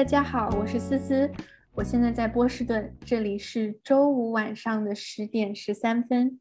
[0.00, 1.30] 大家好，我是思思，
[1.74, 6.40] 我现在在波士顿，这里是周五晚上的十点十三分。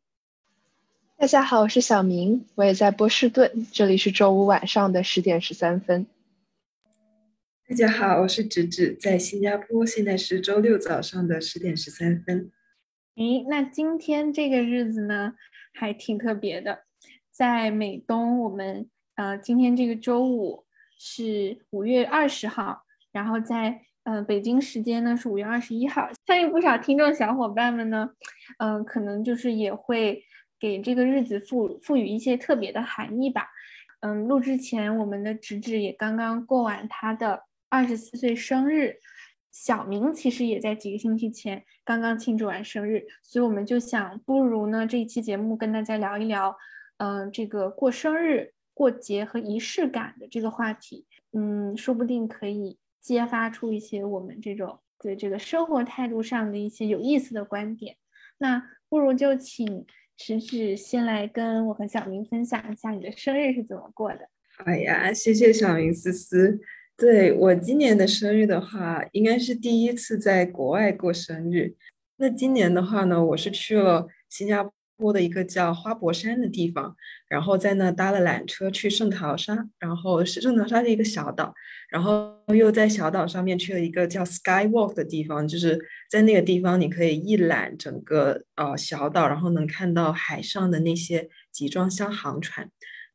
[1.18, 6.08] 大家好，我是小明，我也在波士顿，这里是周五晚上的十点十三分。
[7.68, 12.50] 大家好，我是芷芷，在新加坡，现在是周六早上的十点十三分。
[13.18, 15.34] 诶，那今天这个日子呢，
[15.74, 16.86] 还挺特别的，
[17.30, 20.64] 在美东，我们呃，今天这个周五
[20.98, 26.10] 是五月二十号，然后在呃北京时间呢是五月二十一号。
[26.26, 28.10] 相信不少听众小伙伴们呢，
[28.58, 30.24] 嗯，可能就是也会
[30.60, 33.48] 给这个日子赋赋予一些特别的含义吧。
[34.02, 38.96] 嗯，录之前，我们的芷芷也刚刚过完她的二十四岁生日。
[39.52, 46.56] 小明其实也在几个星期前刚刚庆祝完生日，所以我们就想，不如呢这一期节目跟大家聊一聊，
[46.98, 57.96] 嗯，这个过生日、过节和仪式感的这个话题，嗯，说不定可以揭发出一些我们这种对这个生活态度上的一些有意思的观点。
[58.38, 59.86] 那不如就请
[60.18, 64.30] 池芷先来跟我和小明分享一下你的生日是怎么过的。
[64.58, 66.60] 好呀，谢谢小明思思。
[66.98, 71.76] 对我今年的生日的话，应该是第一次在国外过生日。
[72.18, 76.94] 那今年的话呢，我是去了新加坡的一个叫花博山的地方，
[77.30, 81.54] 然后在那搭了缆车去圣淘沙，然后是圣淘沙的一个小岛，
[81.90, 85.80] 然后又在小岛上面去了一个叫 Sky Walk 的地方，就是
[86.12, 92.70] 在那个地方你可以一览整个呃小岛，然后能看到海上的那些集装箱航船，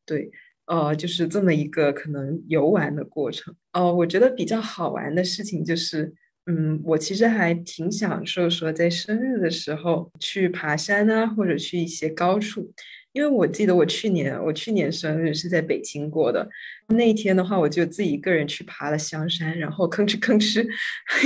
[0.05, 0.31] 对。
[0.67, 3.55] 呃，就是这么一个可能游玩的过程。
[3.73, 6.11] 哦，我觉得比较好玩的事情就是，
[6.47, 12.71] 嗯，我其实还挺享受说在生日的时候去爬山啊，或者去一些高处。
[13.13, 16.49] 因为我记得我去年我去年生日是在北京过的，
[16.89, 20.67] 那一天的话，我就自己一个人去爬了香山，然后吭哧吭哧，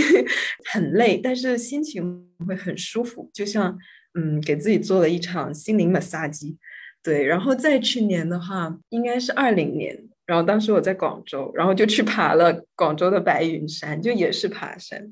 [0.71, 3.75] 很累，但是心情会很舒服，就像
[4.13, 6.55] 嗯，给自己做了一场心灵 massage。
[7.01, 9.97] 对，然后再去年的话，应该是二零年，
[10.29, 15.11] 然后当时我在广州，然后就去爬了广州的白云山，就也是爬山。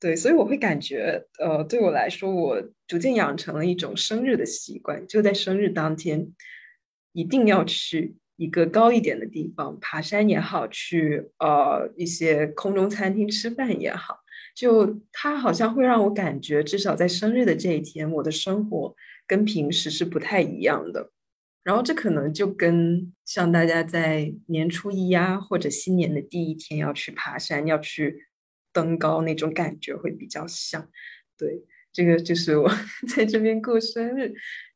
[0.00, 6.32] 对，所以我会感觉，呃，对我来说，我逐渐养成了一种生日的习惯，就在生日当天，
[7.12, 14.20] 一定要去一个高一点的地方爬山也好，去呃一些空中餐厅吃饭也好，
[14.56, 18.94] 就它好像会让我感觉，至少在生日的这一天，我的生活。
[19.26, 21.12] 跟平时是不太一样的，
[21.62, 28.28] 然后这可能就跟像大家在年初一呀，或者新年的第一天要去爬山、要去
[28.72, 30.88] 登高那种感觉会比较像。
[31.36, 31.62] 对，
[31.92, 32.70] 这个就是我
[33.14, 34.32] 在这边过生日。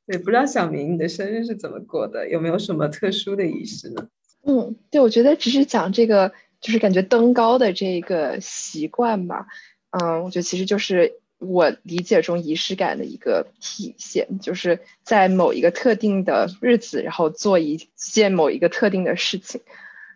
[0.06, 2.28] 对，不知道小明你的生日是怎么过的？
[2.28, 4.09] 有没有什么特殊的仪式呢？
[4.47, 6.31] 嗯，对，我觉得只是讲这个，
[6.61, 9.47] 就是感觉登高的这个习惯吧。
[9.91, 11.21] 嗯，我觉得其实就是。
[11.39, 19.61] 我理解中仪式感的一个体现，就是在某一个特定的日子，然后做一件某一个特定的事情，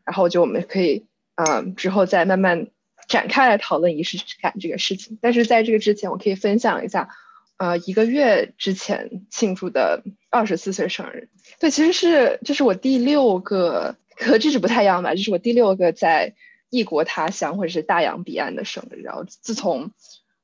[0.05, 2.69] 然后就我们可以，嗯，之后再慢慢
[3.09, 5.19] 展开来讨论仪式感这个事情。
[5.21, 7.11] 但是在这个之前，我可以分享一下，
[7.59, 11.29] 呃，一个月之前庆祝的二十四岁生日。
[11.61, 16.35] 对，其实是这是我第六个和这是不太一样吧，这是我第六个在
[16.71, 19.03] 异国他乡或者是大洋彼岸的生日。
[19.03, 19.91] 然后自从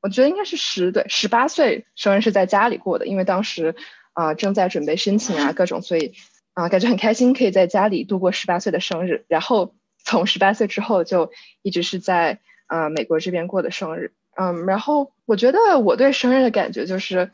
[0.05, 3.75] 我觉得应该是十对十八岁生日是在家里过的，因为当时
[4.13, 6.13] 啊正在准备申请啊各种，所以
[6.53, 9.25] 啊感觉很开心，可以在家里度过十八岁的生日。
[9.29, 11.33] 然后从十八岁之后就
[11.63, 14.13] 一直是在啊美国这边过的生日。
[14.37, 17.31] 嗯，然后我觉得我对生日的感觉就是，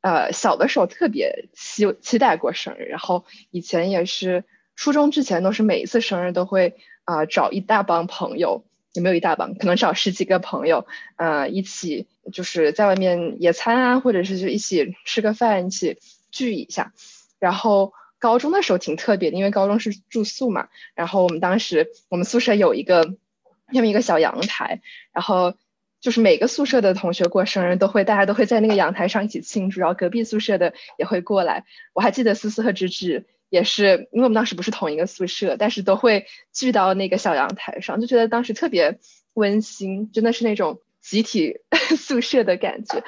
[0.00, 4.42] 呃小的时候特别期期待过生日，然后以前也是
[4.74, 6.74] 初中之前都是每一次生日都会
[7.04, 8.64] 啊找一大帮朋友。
[8.94, 15.98] 也没有一大帮，可能找十几个朋友，呃，一起就是在外面野餐啊，或者是就一起吃个饭，一起
[16.30, 16.92] 聚一下。
[17.38, 23.14] 然后高中的时候挺特别的，因为高中是住宿嘛，然后我们当时我们宿舍有一个
[23.70, 24.80] 那么一个小阳台，
[25.12, 25.54] 然后
[26.00, 31.64] 就是每个宿舍的同学过生日都会，大家都会在那个阳台上一起庆祝，然后隔壁宿舍的也会过来。
[31.92, 33.26] 我还记得思思和芝芝。
[33.50, 38.98] 也是，因为我们当时不是同一个宿舍，但是都会聚到那个小阳台上，就觉得当时特别
[39.34, 41.60] 温馨，真的是那种集体
[41.96, 43.02] 宿舍的感觉。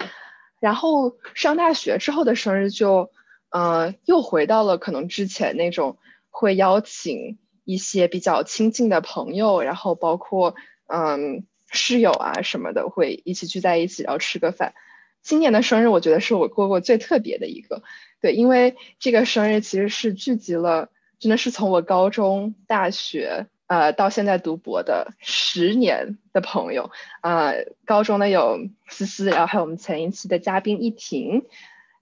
[0.60, 3.10] 然后上大学之后的生日就，
[3.50, 5.98] 呃，又回到了可能之前那种
[6.30, 10.54] 会邀请一些比较亲近的朋友，然后包括
[10.86, 14.74] 嗯室友啊什么的，会一起聚在一起，然后吃个饭。
[15.22, 17.82] 今年的生日，我觉得是我过过最特别的一个。
[18.20, 26.90] 对，因为这个生日其实是聚集了，真的是从我高中、大学，呃，到现在读博的十年的朋友，
[27.22, 31.46] 呃，高中的有思思，然后还有我们前一期的嘉宾一婷，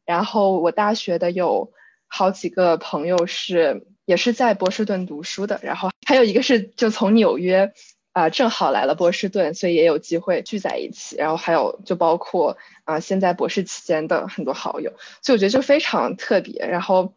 [0.04, 1.72] 然后我大学的有
[2.06, 7.72] 好几个朋友是也是在波士顿读书的，然后还有一个是就从纽约
[8.18, 14.92] 啊正好来了波士顿，所以也有机会聚在一起，然后还有就包括啊现在博士期间的很多好友，
[15.22, 16.66] 所以我觉得就非常特别。
[16.66, 17.14] 然后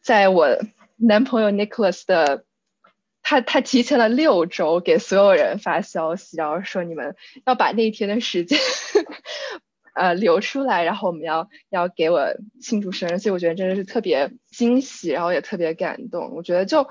[0.00, 0.58] 在我
[0.96, 2.44] 男朋友 Nicholas 的。
[3.26, 7.16] 他他提前了六周给所有人发消息，然后说你们
[7.46, 8.58] 要把那一天的时间，
[9.94, 16.34] 呃留出来，然后我们要要给我庆祝生日，所以我觉得真的是特别惊喜，然后也特别感动。
[16.34, 16.86] 我觉得就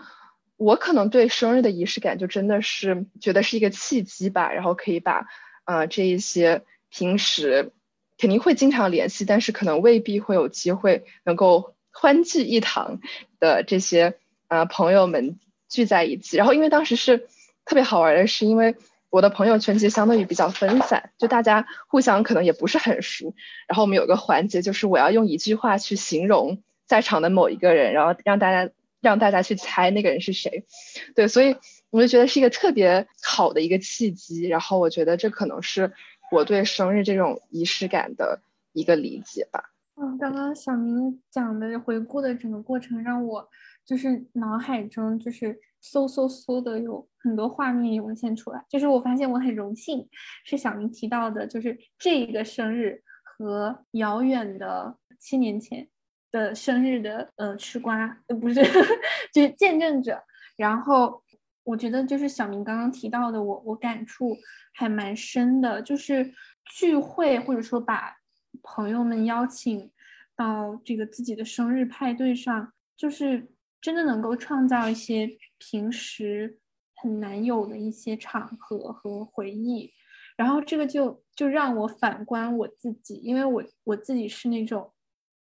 [0.63, 5.27] 我可能对生日的仪式感就真的是觉得是一个契机吧，然后可以把
[5.65, 7.71] 呃这一些平时
[8.17, 12.99] 肯定会经常联系，但是可能未必会有机会能够欢聚一堂
[13.39, 14.17] 的这些
[14.47, 15.39] 呃朋友们。
[15.69, 17.25] 聚在一起，然后因为当时是
[17.65, 18.75] 特别好玩的是，因为
[19.09, 23.33] 我的朋友圈其实相对于比较分散，就大家互相可能也不是很熟。
[23.67, 28.71] 然后我们有个环节就是我要用一句话去形容在场的某一个人，然后让大家
[29.03, 30.65] 让大家去猜那个人是谁。
[31.13, 31.55] 对，所以
[31.91, 34.47] 我就觉得是一个特别好的一个契机。
[34.47, 35.93] 然后我觉得这可能是
[36.31, 38.41] 我对生日这种仪式感的
[38.71, 39.71] 一个理解吧。
[39.95, 43.47] 嗯，刚刚小明讲的回顾的整个过程让我。
[43.85, 50.07] 就是脑海中就是嗖嗖嗖的有很多画面涌现出来，就是我发现我很荣幸
[50.45, 55.89] 是小明提到的，就是这一个生日和遥远的七年前
[56.33, 58.05] 的生日的呃吃瓜
[58.41, 58.55] 不是
[59.31, 60.21] 就是见证者，
[60.57, 61.23] 然后
[61.63, 64.35] 我觉得就是小明刚刚提到的，我我感触
[64.73, 66.33] 还蛮深的，就是
[66.77, 68.17] 聚会或者说把
[68.61, 69.89] 朋友们邀请
[70.35, 73.47] 到这个自己的生日派对上，就是。
[73.83, 76.57] 真的能够创造一些平时
[76.95, 79.91] 很难有的一些场合和回忆，
[80.37, 84.93] 然后这个就就让我反观我自己，因为我我自己是那种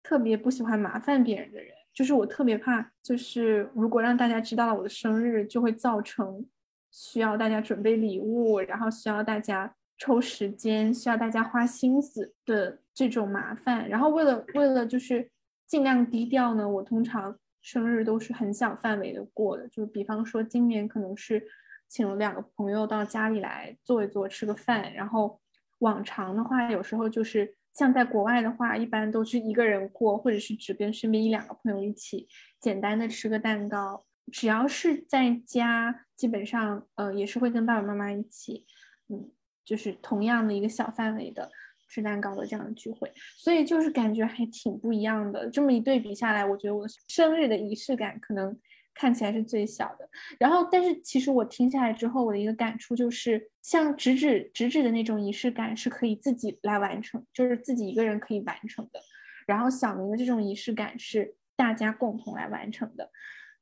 [0.03, 6.45] 特别不喜欢麻烦别人的人，就是我特别怕，就是如果让大家知道了我的生日，就会造成
[6.91, 13.87] 需要大家准备礼物，然后需要大家抽时间，需要大家花心思的这种麻烦。
[13.87, 15.29] 然后为了为了就是
[15.67, 17.37] 尽量低调呢，我通常。
[17.63, 21.47] 生日都是很小范围的过的，就比方说今年可能是
[21.87, 24.91] 请了两个朋友到家里来坐一坐，吃个饭。
[24.95, 25.39] 然后
[25.77, 32.27] 往常的话，有时候就是像在国外的话，一般都是一个人过，或者是只跟身边一两个朋友一起
[32.59, 34.05] 简单的吃个蛋糕。
[34.31, 38.65] 只要是在家，基本上呃也是会跟爸爸妈妈一起，
[39.09, 39.31] 嗯，
[39.65, 41.49] 就是同样的一个小范围的。
[41.93, 45.49] 吃蛋糕的这样的聚会，所以就是感觉还挺不一样的。
[45.49, 48.57] 这么一对比下来，我觉得我生日的仪式感可能
[48.93, 50.09] 看起来是最小的。
[50.39, 58.99] 然后，但是其实我听下来之后，我的一个感触就是，像直指直指的那种仪式感是可以自己来完成，就是自己一个人可以完成的。
[59.47, 63.09] 然后小明的这种仪式感是大家共同来完成的，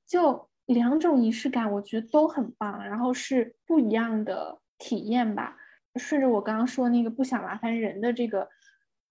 [0.05, 5.57] 就两种仪式感，我觉得都很棒，然后是不一样的体验吧。
[5.95, 8.47] 顺着我刚刚说那个不想麻烦人的这个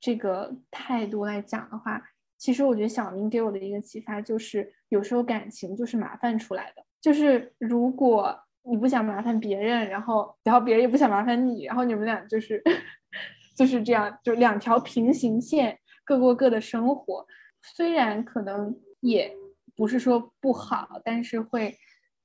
[0.01, 2.01] 这个态度来讲的话，
[2.37, 6.85] 其实我觉得小明给我的一个启发就是，有时候感情就是麻烦出来的。
[7.01, 12.63] 就是如果你不想麻烦别人，然后然后别人也不想麻烦你，然后你们俩就是
[13.57, 17.27] 就是这样，就两条平行线，各过各的生活。
[17.63, 19.35] 虽然可能也
[19.77, 21.77] 不是说不好，但是会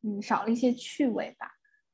[0.01, 1.48] 嗯少了一些趣味吧。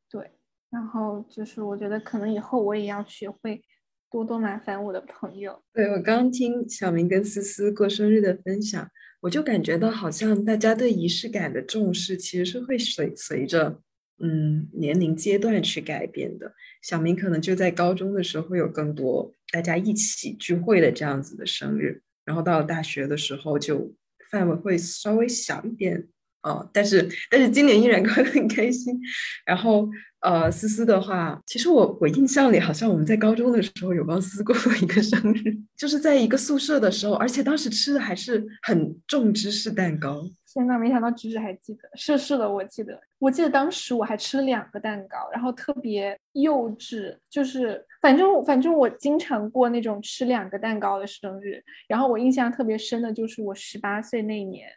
[0.09, 0.31] 对
[0.69, 3.61] 然后就是，我觉得可能以后我也要学会
[4.09, 5.61] 多多麻烦我的朋友。
[5.73, 8.89] 对我刚听小明跟思思过生日的分享，
[9.21, 13.81] 我就感觉到好像大家对仪式感的重视其实是会随随着
[14.21, 16.53] 嗯年龄阶段去改变的。
[16.81, 23.93] 小明可能就在高中的时候会有更多大家一起聚会的这样子的生日，然后到了大学的时候就
[24.31, 26.07] 范围会稍微小一点。
[26.41, 28.97] 哦，但是但是今年依然过得很开心。
[29.45, 29.89] 然后
[30.21, 40.21] 呃，思思的话，其实我我印象里好像我们在高中的时候有帮思思过 一个生日，就是在一个宿舍的时候，而且当时吃的还是很重芝士蛋糕。
[40.51, 51.63] 天呐，没想到芝芝还记得，是是的，我记得，我记得当时我还吃了两个蛋糕，然后特别幼稚，就是反正反正我经常过那种吃两个蛋糕的生日。
[51.87, 54.67] 然后我印象特别深的就是我十八岁那年，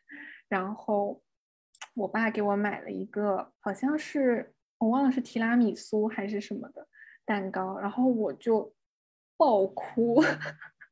[0.48, 1.20] 然后。
[1.94, 4.51] 我爸给我买了一个，好像是
[4.82, 6.84] 我忘了是提拉米苏还是什么的
[7.24, 8.74] 蛋糕，然后我就
[9.36, 10.20] 爆哭，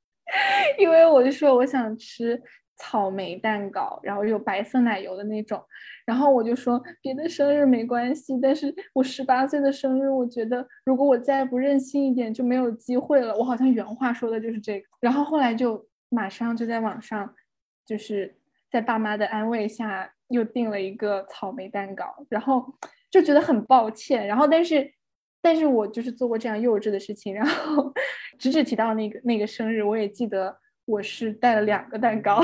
[0.78, 2.40] 因为我就说我想吃
[2.76, 5.60] 草莓蛋糕，然后有白色奶油的那种。
[6.06, 13.36] 然后我就说别的生日没关系，但是我十八岁的生日，我觉得如果我再不任性一点就没有机会了。
[13.36, 14.86] 我好像原话说的就是这个。
[15.00, 17.34] 然后后来就马上就在网上，
[17.84, 18.36] 就是
[18.70, 22.72] 在爸妈的安慰下又订了一个草莓蛋糕，然后
[23.10, 24.26] 就觉得很抱歉。
[24.26, 24.92] 然后但是。
[25.42, 27.90] 但是我就是做过这样幼稚的事情，然后
[28.38, 32.42] 直指提到那个那个生日，我也记得我是带了两个蛋糕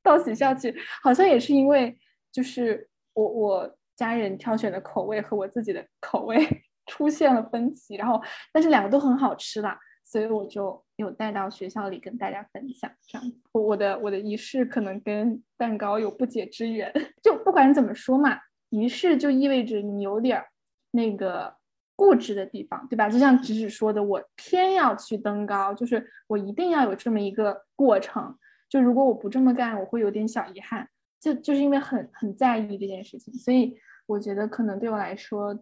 [0.00, 1.98] 到学校去，好像也是因为
[2.30, 6.38] 就是我我家人挑选的口味和我自己的口味
[6.86, 12.88] 出现了分歧，然后但是两个都很好吃啦，所以我就有带到学校里跟大家分享。
[13.08, 18.38] 这样，我我的我的仪式可能跟蛋糕有不解之缘， 就不管怎么说嘛，
[18.70, 20.44] 仪式就意味着你有点
[20.90, 21.56] 那个。
[21.98, 23.08] 固执的地方，对吧？
[23.08, 28.36] 就像直直说的，我偏要去登高，就是我一定要有这么一个过程。
[28.68, 30.86] 就如果我不这么干，我会有点小遗憾。
[31.18, 35.58] 就就是因为很很在意这件事情，所以我觉得可能对我来说，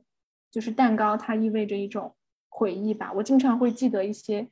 [0.50, 2.12] 就是蛋糕它意味着一种
[2.48, 3.12] 回忆吧。
[3.14, 4.50] 我经常会记得一些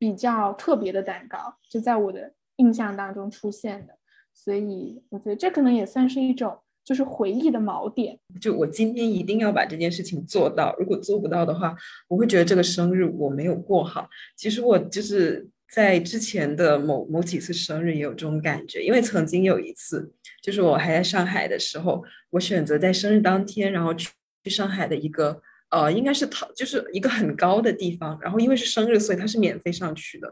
[0.00, 3.96] 比较特别的蛋糕，就在我的印象当中出现的。
[4.34, 6.58] 所以我觉得这可能也算是一种。
[6.84, 10.74] 就是回忆的锚点，就我今天一定要把这件事情做到。
[10.78, 11.74] 如果做不到的话，
[12.08, 14.08] 我会觉得这个生日我没有过好。
[14.36, 20.12] 其实我就是在之前的某某几次生日也有这种感觉，因为曾经有一次，
[20.42, 24.10] 就是我还在上海的时候，我选择在生日当天，然后去
[24.42, 28.18] 去上海的一个呃，应该是淘，就是一个很高的地方。
[28.20, 30.26] 然后因为是生日，所以它是免费上去的。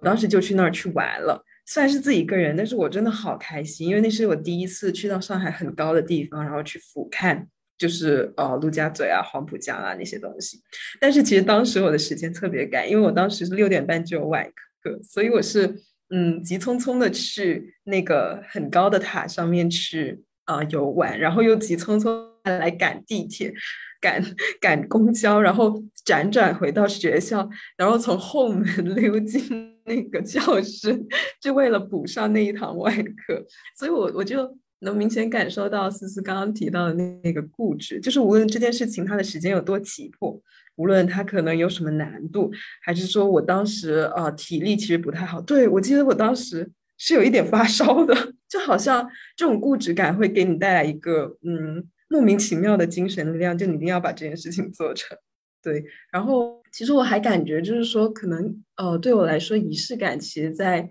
[0.00, 1.42] 我当时就去那儿去玩了。
[1.66, 7.46] 虽然是自己一个人，但是我真的好开心，因为那是我第一次去到上海很高的地方，然后去俯瞰，
[7.78, 10.60] 就是呃陆家嘴啊、黄浦江啊那些东西。
[11.00, 14.44] 但是其实当时我的时间特别赶，因为我当时是六点半就有晚
[14.82, 15.74] 课，所以我是
[16.10, 23.54] 嗯急匆匆的去那个很高的塔上面去啊游玩，然后又急匆匆来赶地铁、
[24.02, 24.22] 赶
[24.60, 29.73] 赶公交，然后辗转回到学校，然后从后门 溜进。
[29.84, 30.98] 那个教室，
[31.40, 33.44] 就为了补上那一堂外课，
[33.78, 40.40] 所以我我就能明显感受到思思刚刚提到的那那个固执，就是无论这件事情它的时间有多急迫，
[40.76, 42.50] 无论它可能有什么难度，
[42.82, 48.14] 还是说我当时呃体力其实不太好，对我记得我当时是有一点发烧的，
[48.48, 55.16] 就好像这种固执感会给你带来一个嗯莫名其妙的精神力量，就你一定要把这件事情做成。
[55.64, 60.86] 对，然后其实我还感觉就是说，可能呃，对我来说，仪式感其实在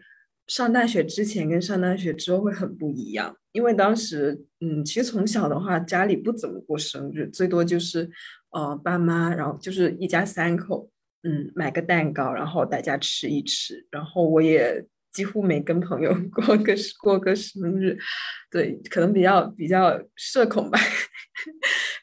[0.47, 3.37] 上大学之前跟上大学之后会很不一样。
[3.51, 8.09] 因为当时，嗯，其实从小的话，家里不怎么过生日，最多就是
[8.49, 10.89] 呃，爸妈，然后就是一家三口，
[11.21, 13.85] 嗯，买个蛋糕，然后大家吃一吃。
[13.91, 17.95] 然后我也几乎没跟朋友 过个过个生日，
[18.49, 20.79] 对，可能比较比较社恐吧。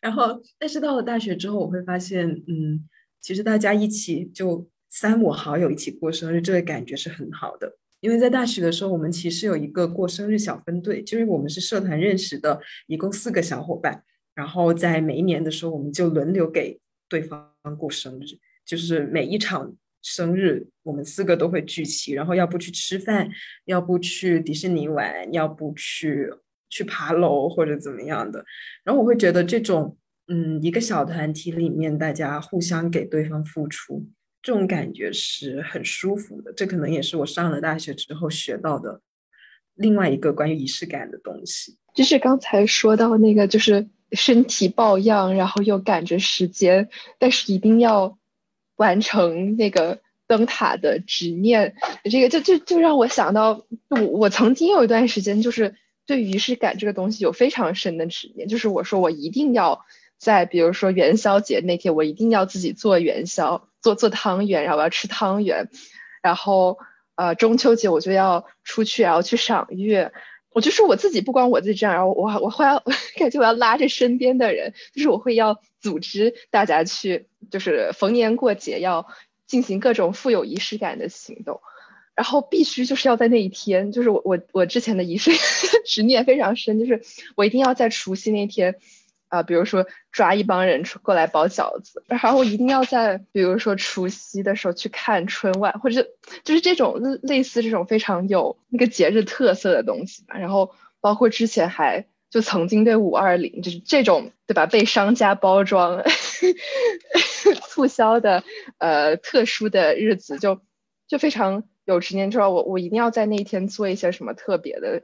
[0.01, 2.89] 然后，但是到了大学之后，我会发现，嗯，
[3.21, 7.77] 其实大家一起就三五好友一起过生日，这个感觉是很好的。
[8.01, 14.03] 因为在大学的时候，我们其实有一个过生日小分队，就是我们是社团认识的，一共四个小伙伴。
[14.35, 16.81] 然后在每一年的时候，我们就轮流给
[17.11, 23.29] 对方过生日，就是每一场生日，我们四个都会聚齐，然后要不去吃饭，
[23.67, 26.31] 要不去迪士尼玩，要不去。
[26.71, 28.45] 去爬楼或者怎么样的，
[28.85, 29.99] 然后我会觉得这种，
[30.29, 34.07] 嗯，一个小团体里面大家互相给对方付出，
[34.41, 36.53] 这种感觉是很舒服的。
[36.53, 39.01] 这可能也是我上了大学之后学到的
[39.75, 41.77] 另外一个关于仪式感的东西。
[41.93, 48.17] 就是刚才说到那个，就是身体抱恙，然后又赶着时间，但是一定要
[48.77, 49.99] 完成那个
[50.29, 51.75] 灯塔的执念，
[52.05, 55.75] 这个就就就让我想到，我我曾经有一段时间就是。
[56.11, 59.85] 对仪式感这个东西有非常深的执念，就是我说我一定要
[60.19, 65.69] 在，比如说元宵节那天，我一定要自己做元宵，做做汤圆，然后我要吃汤圆，
[66.21, 66.79] 然后
[67.15, 70.13] 呃中秋节我就要出去，然后去赏月。
[70.53, 72.83] 我就是我自己，不光我自己这样，然后我我会要
[73.17, 79.07] 感觉我要拉着身边的人，就是我会要组织大家去，就是逢年过节要
[79.47, 81.61] 进行各种富有仪式感的行动。
[82.21, 85.31] 然后必须就是要在那一天，就是我我我之前的仪式
[85.89, 87.01] 执念非常深，就是
[87.35, 88.75] 我一定要在除夕那天，
[89.29, 96.09] 啊，比如说抓一帮人过来包饺子，然后我一定要在比如说除夕的时候去看春晚，或者
[96.45, 100.37] 就是这种类似这种非常有那个节日特色的东西吧。
[100.37, 106.05] 然后包括之前还就曾经对五二零就是这种对吧被商家包装
[107.67, 108.45] 促销的
[108.77, 110.61] 呃特殊的日子，就
[111.09, 111.65] 就非常。
[111.95, 115.03] 有执念之后，我我一定要在那一天做一些什么特别的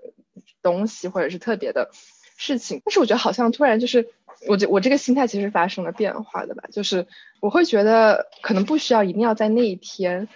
[0.63, 1.91] 东西或者是特别的
[2.37, 2.81] 事情。
[2.85, 4.09] 但是我觉得好像突然就是，
[4.49, 7.07] 我觉我这个心态其实发生了变化的吧，就是
[7.41, 10.29] 我会觉得可能不需要一定要在那一天，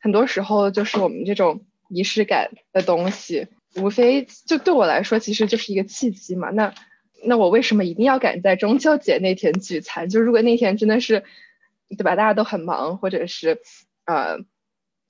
[0.00, 6.50] 很多时候就是我们这种仪式感的东西，无非就对我来说其实就是一个契机嘛。
[6.50, 6.74] 那
[7.22, 10.08] 那我为什么一定要赶在中秋节那天聚餐？
[10.08, 11.22] 就如果那天真的是，
[11.98, 12.16] 对吧？
[12.16, 13.60] 大家都很忙，或者是，
[14.06, 14.38] 呃，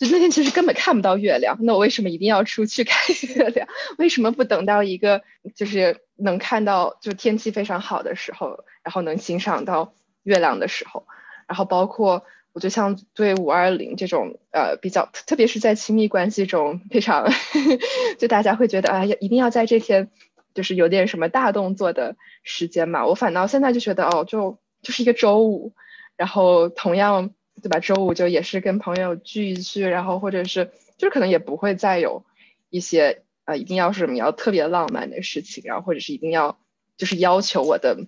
[0.00, 1.59] 就那天其实根本看不到月亮。
[1.61, 3.69] 那我为什么一定要出去看月亮？
[3.99, 5.23] 为什么不等到一个
[5.54, 9.92] 就是能看到就天气非常好的时候，然后能欣赏到
[10.23, 11.07] 月亮的时候？
[11.47, 17.30] 然后包括我就像对五二零这种呃比较，特别是在亲密关系中非常，
[18.19, 20.11] 就大家会觉得啊，一定要在这天。
[20.52, 25.75] 就是有点什么大动作的时间嘛，我反倒现在就觉得哦，就就是一个周五，
[26.16, 27.30] 然后同样
[27.62, 27.79] 对吧？
[27.79, 32.25] 周五就也是跟朋友聚一聚，然后或者是就是可能也不会再有
[32.69, 36.59] 一些呃一定要是什么要特别浪漫的事情，然后或者是一定要
[36.97, 38.07] 就是要求我的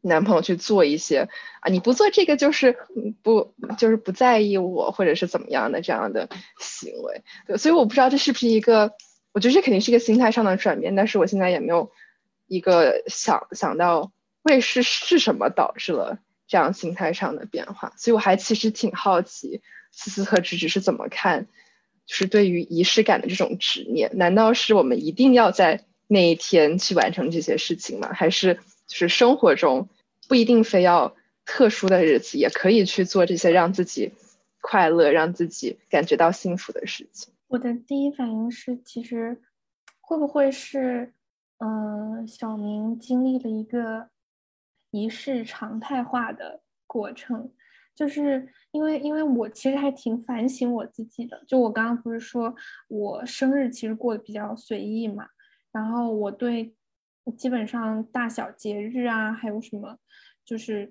[0.00, 1.28] 男朋友去做一些
[1.60, 2.76] 啊你不做这个就是
[3.22, 6.28] 不就是不在意我或者是怎么样的这样的
[6.58, 8.92] 行为，对，所以我不知道这是不是一个。
[9.30, 11.92] 我觉得这肯定是一个心态上的转变，但是我现在也没有
[12.48, 14.10] 一个想想到
[14.42, 19.60] 会是是什么导致了这样心态上的变化，所以我还其实挺好奇
[19.92, 21.46] 思思和芝芝是怎么看，
[22.06, 28.10] 就是对于仪式感的这种执念，难道是我们一定要在那一天去完成这些事情吗？
[28.12, 28.54] 还是
[28.86, 29.88] 就是生活中
[30.26, 31.14] 不一定非要
[31.44, 34.12] 特殊的日子也可以去做这些让自己
[34.60, 37.32] 快乐、让自己感觉到幸福的事情？
[37.48, 39.40] 我的第一反应是，其实
[40.00, 41.12] 会不会是，
[41.58, 44.08] 嗯，小明经历了一个
[44.90, 47.52] 仪式常态化的过程，
[47.94, 51.42] 就是因为，因为我其实还挺反省我自己的。
[51.46, 52.54] 就我刚刚不是说
[52.88, 55.28] 我生日其实过得比较随意嘛，
[55.72, 56.74] 然后我对
[57.36, 59.98] 基本上大小节日啊，还有什么，
[60.44, 60.86] 就是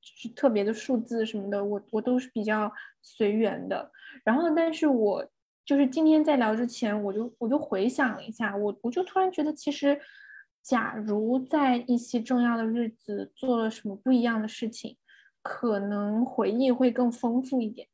[0.00, 3.90] 就是特别的数字什么的，我我都是比较随缘的。
[4.24, 5.30] 然后，但是我。
[5.68, 10.00] 就是今天在聊之前，我就我就回想了一下，我我就突然觉得，其实，
[10.68, 14.98] 假如在一些重要的日子做了什么不一样的事情，
[15.40, 17.88] 可能回忆会更丰富一点。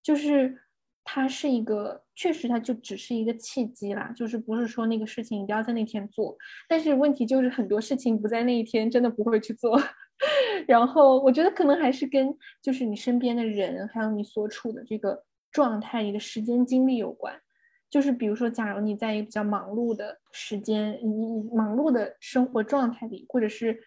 [0.00, 0.56] 就是
[1.02, 6.36] 它是一个，确实它就只是一个契机啦，就是不是说那个事情一定要在那天做。
[6.68, 9.76] 但是问题就是很多事情不在那一天，真的不会去做。
[10.68, 12.32] 然后我觉得可能还是跟
[12.62, 15.24] 就是你身边的人，还有你所处的这个。
[15.54, 17.38] 状态，你的时间精力有关，
[17.92, 23.78] 就是比如说，假如你在一个比较忙碌的时间，你忙碌的生活状态里，或者是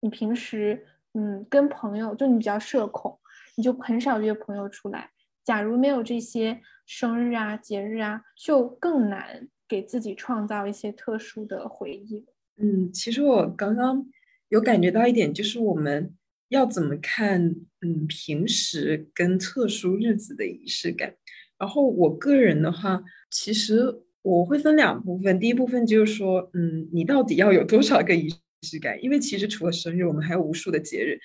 [0.00, 3.18] 你平时，嗯，跟朋友，就你比较社恐，
[3.56, 5.10] 你就很少约朋友出来。
[5.42, 12.26] 假如没有这些生日啊、节日啊，就更难给自己创造一些特殊的回忆。
[12.58, 14.06] 嗯，其实我刚刚
[14.50, 16.14] 有感觉到一点，就是我们。
[16.50, 17.42] 要怎么看？
[17.80, 21.16] 嗯，平时跟特殊日子的仪式感。
[21.58, 23.84] 然后我个人的话，其实
[24.22, 25.38] 我会分两部分。
[25.38, 28.28] 第一部分就是说，嗯，你到底要有多少个仪
[28.62, 29.02] 式感？
[29.02, 31.18] 因为其实除了生日，我们还有无数的节日：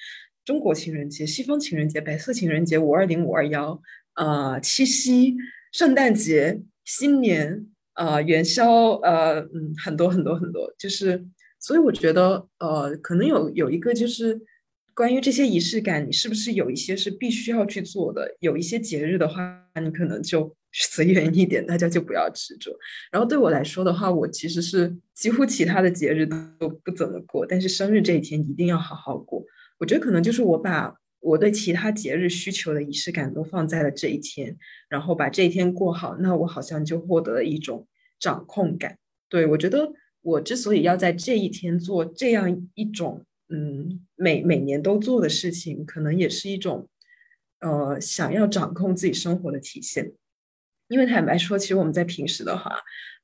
[0.46, 3.82] 中国情人节、西方情人节、白色情人节、五二零、五二幺，
[4.16, 5.36] 呃，七夕、
[5.72, 7.66] 圣诞节、新年，
[7.96, 10.74] 呃，元宵，呃，嗯，很多很多很多。
[10.78, 11.26] 就是，
[11.60, 14.40] 所以我觉得，呃，可能有有一个就是。
[15.00, 18.36] 关于这些仪式感，你是不是有一些是必须要去做的？
[18.42, 22.78] 有一些节日的话，你可能就随缘一点，大家就不要执着。
[23.10, 29.42] 然后对我来说的话，我其实是几乎其他的节日都不怎么过，但是生日这一天一定要好好过。
[29.78, 34.58] 我觉得可能就是我把我对其他节日需求的仪式感都放在了这一天，
[34.90, 37.88] 然后把这一天过好，那我好像就获得了一种
[38.20, 38.98] 掌控感。
[39.30, 43.26] 对我觉得，我之所以要在这一天做这样一种。
[43.52, 46.88] 嗯，每每年都做的事情，可能也是一种，
[47.62, 50.14] 呃，想要掌控自己生活的体现。
[50.88, 52.80] 因为坦白说，其实我们在平时的话，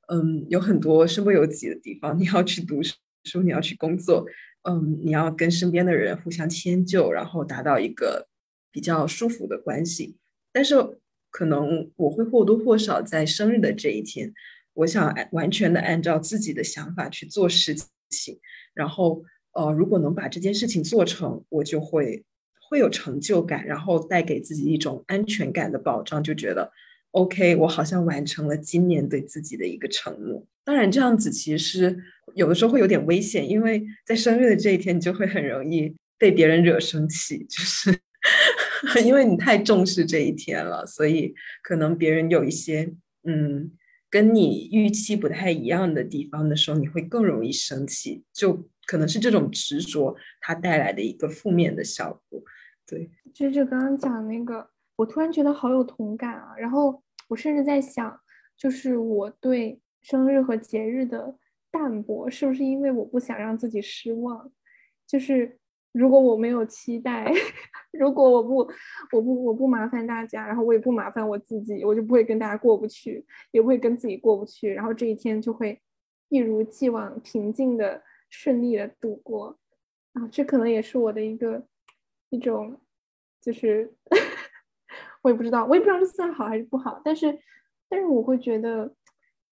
[0.08, 4.26] 嗯，有很多身不由己的地方，你要去读书，你要去工作，
[4.68, 8.26] 嗯，你要跟身边的人互相迁就，然后达到一个
[8.72, 10.16] 比较舒服的关系。
[10.52, 10.74] 但是，
[11.30, 14.32] 可能我会或多或少在生日的这一天，
[14.74, 17.76] 我想完全的按照自己的想法去做事
[18.10, 18.40] 情，
[18.74, 19.22] 然后。
[19.56, 22.24] 呃，如果能把这件事情做成，我就会
[22.68, 26.70] 会有成就感，然后带给自己一种安全感的保障，就觉得
[27.12, 30.46] OK，我好像完成了今年对自己的一个承诺。
[30.64, 31.96] 当然，这样子其实
[32.34, 37.96] 有的时候会有点危险，因为在生日的这一天，你就会很容易被别人惹生气，就是
[39.06, 42.92] 因为你太重视这一天了，所以可能别人有一些
[43.22, 43.70] 嗯
[44.10, 52.40] 跟你预期不太一样的地方的时候，你会更容易生气，就可能是这种执着它带来的一个负面的效果。
[52.86, 56.54] 对，就就刚刚讲那个，我突然觉得好有同感啊。
[56.56, 58.20] 然后我甚至在想，
[58.56, 61.36] 就是我对生日和节日的
[61.70, 64.52] 淡薄，是不是因为我不想让自己失望？
[65.04, 65.58] 就是
[65.92, 67.28] 如果我没有期待，
[67.90, 68.56] 如果我不
[69.12, 74.72] 我不我不麻烦大家，然后我也不麻烦我自己，我就不会跟大家过不去，也不会跟自己过不去。
[74.72, 75.80] 然后这一天就会
[76.28, 78.02] 一如既往平静的、
[78.36, 79.58] 顺利的度过。
[80.12, 81.66] 啊，这可能也是我的一个。
[82.30, 82.80] 一种，
[83.40, 83.94] 就是
[85.22, 87.38] 我也不知道，我也不知道这算好还是不好，但是，
[87.88, 88.92] 但是我会觉得，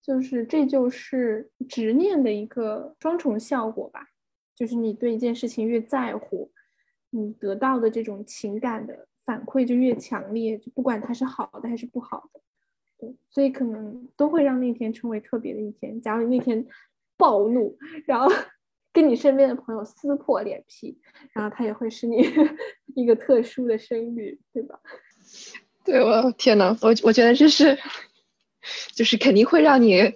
[0.02, 4.08] 就是这就是执念的一个双重效果吧。
[4.56, 6.50] 就是你对一件事情越在乎，
[7.10, 12.40] 你得到的这种情感的反馈就越强烈，就不管它是好的还是不好的，
[12.98, 16.00] 对，所以可能都会让那天成为特别的一天。
[16.00, 16.66] 假如那天
[17.16, 18.28] 暴怒，然后。
[18.94, 20.96] 跟你身边的朋友撕破脸皮，
[21.32, 22.24] 然后他也会是你
[22.94, 24.78] 一个特殊的生日，对吧？
[25.84, 27.76] 对，我天呐，我我觉得这是，
[28.92, 30.14] 就是肯定会让你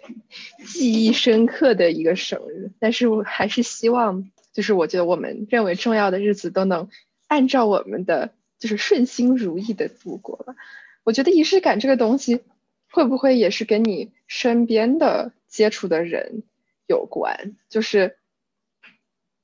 [0.64, 2.70] 记忆深刻的一个生日。
[2.78, 6.88] 但是我还是希望，就是我觉得我们认为重要的日子都能
[7.26, 10.54] 按照我们的就是顺心如意的度过吧。
[11.02, 12.44] 我觉得仪式感这个东西，
[12.92, 16.44] 会不会也是跟你身边的接触的人
[16.86, 17.56] 有关？
[17.68, 18.14] 就是。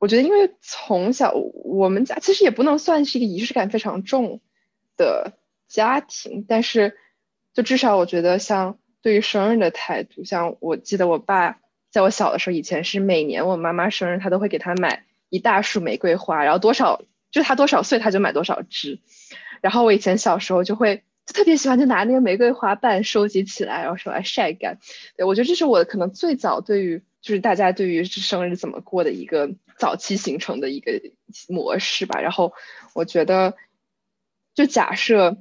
[0.05, 4.43] 我觉得，因为从小我们家其实也不能算是一个仪式感非常重
[4.99, 5.33] 的
[5.67, 6.99] 家庭，但是
[7.55, 11.59] 就至少我觉得，像对于生日的态度，像我记得我爸
[11.91, 18.99] 在我小的时候，以前是每年我妈妈生日，他都会给她买一大束玫瑰花，然后多少就他多少岁他就买多少支，
[19.63, 24.77] 然后我以前小时候就会就特别喜欢就拿那个玫瑰花瓣收集起来，然后说来晒干。
[25.27, 29.55] 我觉得这是我可能最早对于就是大家对于生日怎么过的一个。
[29.79, 31.01] 早期形成的一个
[31.49, 32.53] 模式吧，然后
[32.95, 33.55] 我觉得，
[34.55, 35.37] 就假设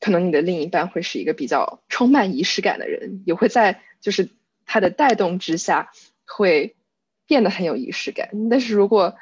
[0.00, 4.30] 可能你的另一半会是一个比较充满仪式感的人，也会在就是
[4.64, 5.90] 他的带动之下
[6.26, 6.76] 会
[7.26, 8.30] 变得很有仪式感。
[8.50, 9.16] 但是如果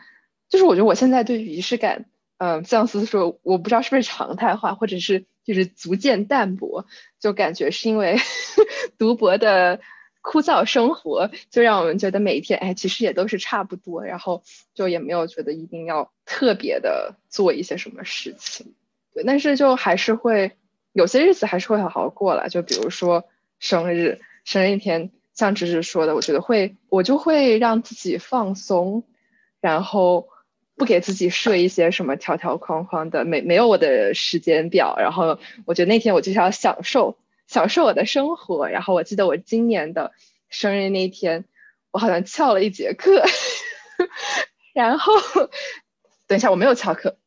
[0.49, 2.07] 就是我觉得我现在对于仪式感，
[2.39, 6.87] 嗯，像思思说，我不知道是不是常态化，或者是就是逐渐淡薄，
[7.21, 8.17] 就感觉是因为
[8.99, 9.81] 读博的。
[10.25, 18.75] 枯燥生活就让我们觉得每一天，哎，其实也都是差不多，然后就也没有觉得一定要特别的做一些什么事情，
[19.13, 19.23] 对。
[19.23, 20.53] 但是就还是会
[20.95, 23.27] 有些日子还是会好好过了，就比如说
[23.59, 29.05] 生日，生日那天，像芝芝说的，我觉得会，我就会让自己放松，
[29.61, 30.31] 然后
[30.75, 37.19] 不给自己设一些什么条条框框的，没没有我的时间表，然后我觉得那天我就是要享受。
[37.47, 40.13] 享受我的生活，然后我记得我今年的
[40.49, 41.45] 生日那天，
[41.91, 43.25] 我好像翘了一节课，
[44.73, 45.13] 然后
[46.27, 47.19] 等一下我没有翘课，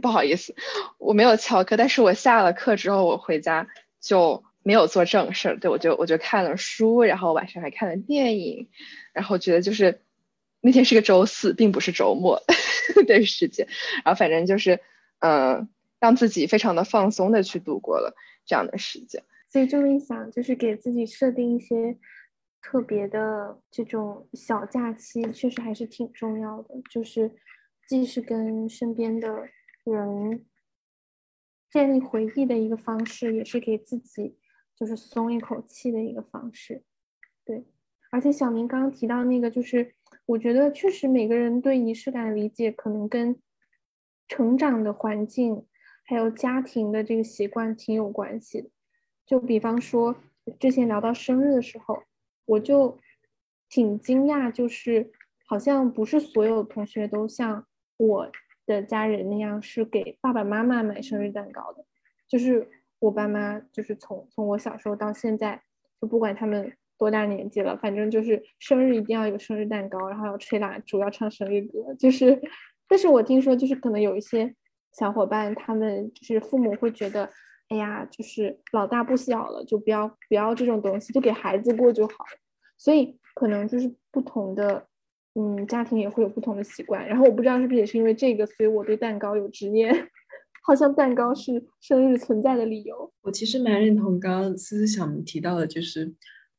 [0.00, 0.54] 不好意思，
[0.98, 3.68] 我没有翘课，但是我下了课之后我回家
[4.00, 8.68] 就没有做正事儿，对我就我就看了书，然后晚上还看了电影，
[9.12, 10.02] 然后觉得就是
[10.60, 12.42] 那天是个周四，并不是周末
[13.06, 13.66] 的时间，
[14.04, 14.80] 然后反正就是
[15.20, 15.68] 嗯，
[15.98, 18.14] 让自己非常的放松的去度过了
[18.46, 19.24] 这样的时间。
[19.50, 21.98] 所以这么一想，就是给自己设定一些
[22.60, 26.74] 特别的这种小假期，确实还是挺重要的。
[26.90, 27.34] 就是
[27.88, 29.48] 既是跟身边的
[29.84, 30.44] 人
[31.70, 34.36] 建立回忆的一个方式，也是给自己
[34.76, 36.82] 就是松一口气的一个方式。
[37.44, 37.64] 对，
[38.10, 39.94] 而且小明刚刚提到那个，就是
[40.26, 43.40] 我觉得确实每个人对仪式感的理解，可能跟
[44.26, 45.66] 成长的环境
[46.04, 48.68] 还有家庭的这个习惯挺有关系的。
[49.28, 50.16] 就比方说，
[50.58, 52.02] 之前聊到生日的时候，
[52.46, 52.98] 我就
[53.68, 55.12] 挺惊讶，就是
[55.46, 57.66] 好像不是所有同学都像
[57.98, 58.32] 我
[58.64, 61.84] 的家人那样是给爸爸妈妈买生日蛋糕的。
[62.26, 62.66] 就是
[63.00, 65.62] 我爸妈，就是从从我小时候到现在，
[66.00, 71.94] 就不管他们多大年纪了，反正就是生日一定要有生日蛋糕，然后要吹蜡烛，要唱生日歌。
[71.98, 72.40] 就是，
[72.88, 74.54] 但是我听说，就是可能有一些
[74.98, 77.30] 小伙伴，他们就是父母会觉得。
[77.68, 82.38] 哎呀，就是老大不小了，就不要不要这种东西，就给孩子过就好了。
[82.78, 84.86] 所以可能就是不同的，
[85.34, 87.06] 嗯，家庭也会有不同的习惯。
[87.06, 89.92] 然后我不知道是不是也是因为这个，所以我对蛋糕有执念，
[90.64, 93.12] 好像蛋糕是生日存在的理由。
[93.22, 96.14] 我其实蛮认同刚刚思思小明提到的，就是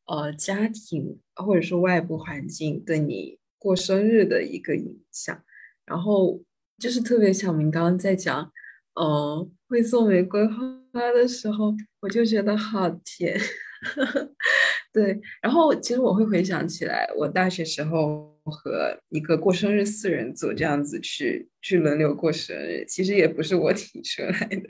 [0.05, 5.41] 呃，家庭或者说外部环境对你过生日的一个影响。
[5.85, 6.41] 然后
[6.77, 8.51] 就是特别小明刚刚在讲，
[8.95, 9.49] 哦。
[9.67, 13.39] 会送玫瑰花的时候，我就觉得好甜。
[14.91, 24.63] 对，然后其实我会回想起来，我大学时候和一个过生日四人组这样子去去轮流过生日，其实也不是我提出来的，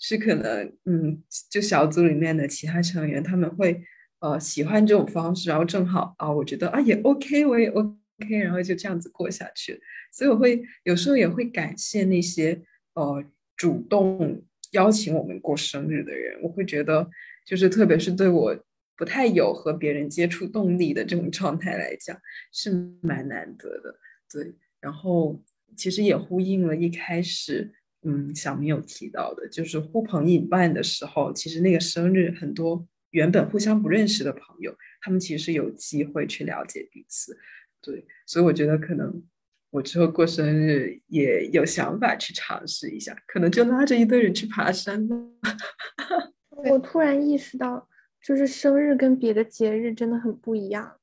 [0.00, 3.82] 是可能嗯，就小组里面的其他成员他们会
[4.20, 9.78] 呃喜欢这种方式，然后正好啊，我觉得啊也 OK，我也 OK，然后就这样子过下去。
[10.10, 12.62] 所以我会有时候也会感谢那些
[12.94, 13.22] 呃
[13.56, 14.42] 主动
[14.72, 17.08] 邀请我们过生日的人，我会觉得
[17.46, 18.56] 就是特别是对我。
[18.98, 22.18] 不太有和别人接触动力的这种状态来讲，
[22.50, 22.70] 是
[23.02, 23.94] 蛮难得的。
[24.32, 25.38] 对，然后
[25.76, 37.36] 其实也呼应了一开始，嗯，小明有提到的，就是呼朋引伴的时候，其实那个生日，很多原本互相不认识的朋友，他们其实有机会去了解彼此。
[37.82, 39.22] 对，所以我觉得可能
[39.70, 45.30] 我之后过生日也有想法去尝试一下，可能就拉着一堆人去爬山呢。
[46.70, 47.88] 我突然意识到。
[48.18, 50.98] 就是生日跟别的节日真的很不一样，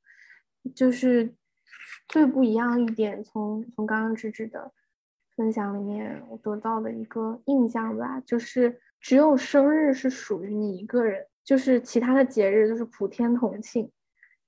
[0.75, 1.33] 就是
[2.09, 4.73] 最不一样一点，从从刚刚芝芝的
[5.37, 13.89] 分享里面我得到的一个印象吧，就是只有生日是属于你一个人，就是其他的节日都是普天同庆，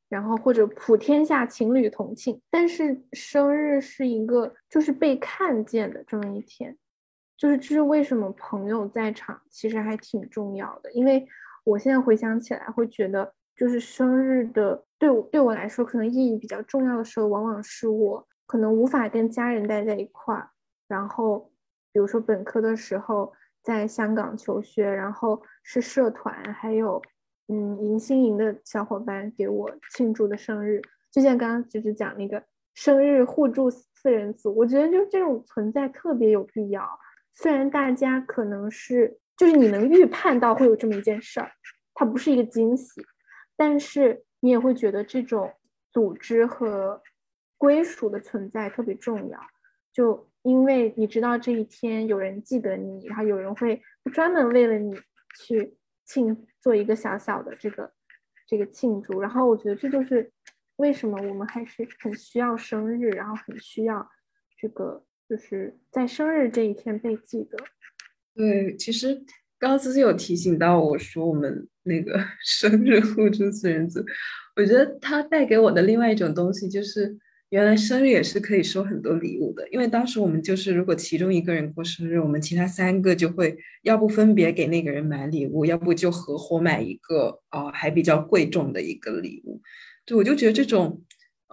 [0.10, 6.78] 然后或者普天下情侣同庆，但是生日是一个就是被看见的这么一天，
[7.38, 11.28] 就是这是为什么朋友在场其实还挺重要的，因为。
[11.68, 20.48] 我现在回想起来，会觉得就是生日的对我对我来说，可能意义比较重要的时候，往往是我可能无法跟家人待在一块儿。
[20.88, 21.52] 然后，
[21.92, 27.02] 比如说本科的时候在香港求学，然后是社团还有
[27.48, 30.82] 嗯迎新营的小伙伴给我庆祝的生日，
[31.12, 36.88] 就像刚刚就是讲那个生日互助四人组，我觉得就这种存在特别有必要。
[37.34, 39.20] 虽然大家可能是。
[39.38, 41.52] 就是你能预判到会有这么一件事儿，
[41.94, 43.02] 它不是一个惊喜，
[43.58, 45.52] 但是你也会觉得这种
[45.92, 47.02] 组织和
[47.58, 49.38] 归属的存在特别重要。
[49.92, 53.82] 就因为你知道这一天有人记得你，然后有人会
[54.14, 54.98] 专门为了你
[55.38, 55.76] 去
[56.06, 57.92] 庆做一个小小的这个
[58.48, 59.20] 这个庆祝。
[59.20, 60.32] 然后我觉得这就是
[60.78, 64.10] 为什么我们还是很需要生日，然后很需要
[64.58, 67.58] 这个就是在生日这一天被记得。
[68.34, 69.16] 对，其实
[69.58, 74.04] 刚刚思思有提醒到我说，我们那个 生日互助四人组，
[74.56, 77.18] 我觉得它带给我的另外一种东西，就是
[77.50, 79.68] 原来生日也是可以收很多礼物的。
[79.70, 89.62] 因为当时我们就是，如果其中一个人过生日，我们其他三个就会要不分别给那个人买礼物，要不就合伙买一个啊，还比较贵重的一个礼物。
[90.06, 91.02] 对，我就觉得这种。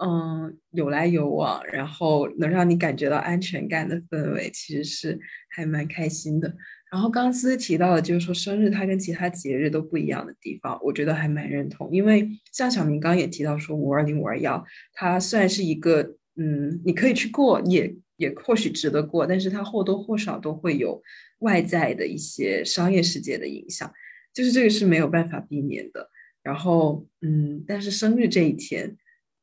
[0.03, 6.53] 嗯，有来有往，然后能让你感觉到安全感的氛围，其实是还蛮开心的。
[6.93, 11.89] 然后刚刚思提到的，就是说生日它跟其他节日都不一样的地方，我觉得还蛮认同。
[11.91, 16.03] 因为像小明刚刚也提到说，五二零五二幺，它虽然是一个
[16.35, 21.01] 嗯，你可以去过，也也或许值得过，但是它或多或少都会有
[21.39, 23.91] 外在的一些商业世界的影响，
[24.31, 26.07] 就是这个是没有办法避免的。
[26.43, 28.95] 然后嗯，但是生日这一天。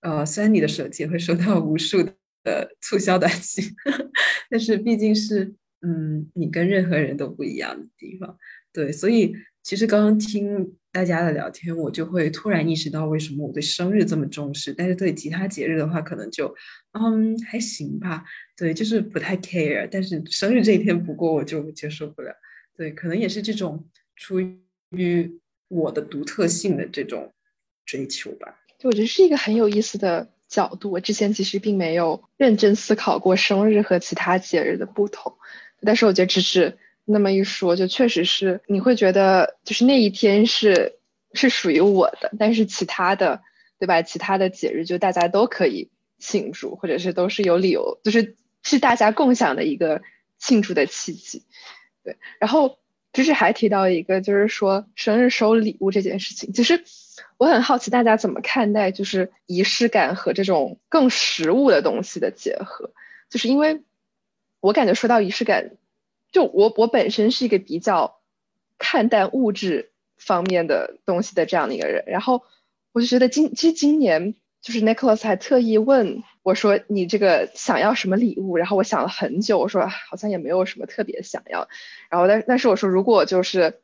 [0.02, 2.02] 呃，虽然你的手机会收到无数
[2.44, 3.64] 的促销短信，
[4.48, 5.52] 但是毕竟是，
[5.83, 8.37] 嗯，你跟任何人都不一样的地方，
[8.73, 16.55] 对，所以其实刚刚听大家的聊天，我就会突然意识到为什么我对生日这么重视，但是对其他节日的话，可能就，
[16.93, 18.25] 嗯，还行吧，
[18.57, 22.35] 对，就是不太 care，但是生日这一天不过我就接受不了，
[22.77, 24.40] 对，可能也是这种出
[24.90, 27.33] 于我的独特性的这种
[27.87, 28.61] 追求吧。
[28.79, 30.90] 就我觉得是一个很有意思的角度。
[30.90, 35.37] 我之前其实并没有认真思考过生日和其他节日的不同，
[35.83, 40.99] 但是我觉得只是那么一说，就确实是你会觉得，就是那一天是
[41.33, 43.43] 是属于我的，但是其他的，
[43.79, 44.03] 对吧？
[44.03, 50.03] 其他的节日就大家都可以庆祝，或者是都是有理由，就是是大家共享的一个
[50.38, 51.45] 庆祝的契机。
[52.05, 52.79] 对，然后
[53.12, 56.85] 就是还提到一个，就是说生日收礼物这件事情，其实。
[57.37, 62.93] 我很好奇大家怎么看待就是仪式感和这种更实物的东西的结合，
[63.31, 63.81] 就是因为
[64.61, 65.73] 我感觉说到仪式感，
[66.33, 68.20] 就我我本身是一个比较
[68.79, 72.42] 看淡物质方面的东西的这样的一个人，然后
[72.92, 81.68] 我就觉得今其实今年就是 Nicholas 还特意问我说你这个想要什么礼物，然后我想了很久，我说好像也没有什么特别想要，
[82.09, 83.81] 然后但但是我说如果就是。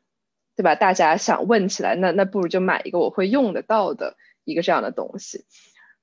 [0.57, 0.73] 对吧？
[0.73, 5.45] 大家想问起来，那那不如就买一个我会用得到的一个这样的东西。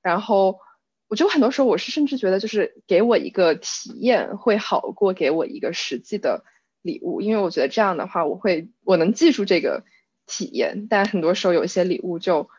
[0.01, 0.61] 然后，
[1.07, 6.43] 我觉得很多时候我是甚至觉得，就是给我一个体验会好过给我一个实际的
[6.81, 9.83] 礼物，因为我觉得这样的话，我会我能记住这个
[10.25, 10.87] 体验。
[10.89, 12.49] 但很多时候有一些礼物就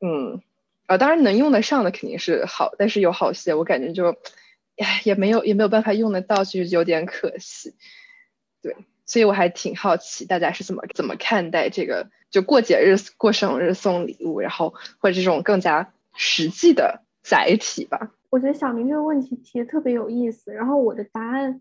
[0.00, 0.42] 嗯，
[0.86, 4.16] 啊，当然能用得上的肯定是好，但是有好些我感觉就，
[4.76, 7.74] 哎，也没有也没有办法用得到，就是有点可惜。
[8.62, 18.14] 对，所以我还挺好奇大家是怎么怎么看待这个，就过节日、过生日送礼物，然后或者这种更加实际的载体吧。
[18.30, 21.60] 我觉得小明这个问题提的特别有意思，然后我的答案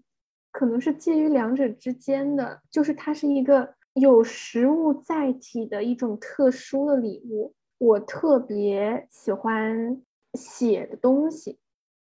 [0.52, 7.54] 可能是介于两者之间的，就是它是一个有实物载体的一种特殊的礼物。
[7.80, 10.02] 我特别喜欢
[10.34, 11.60] 写的东西，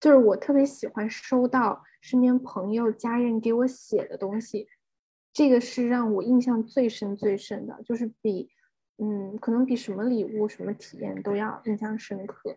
[0.01, 4.67] 就是我特别喜欢收到身边朋友、家人给我写的东西，
[5.33, 8.51] 这个是让我印象最深、最深的，就是比
[8.99, 12.57] 嗯，可能比什么礼物、什么体验都要印象深刻。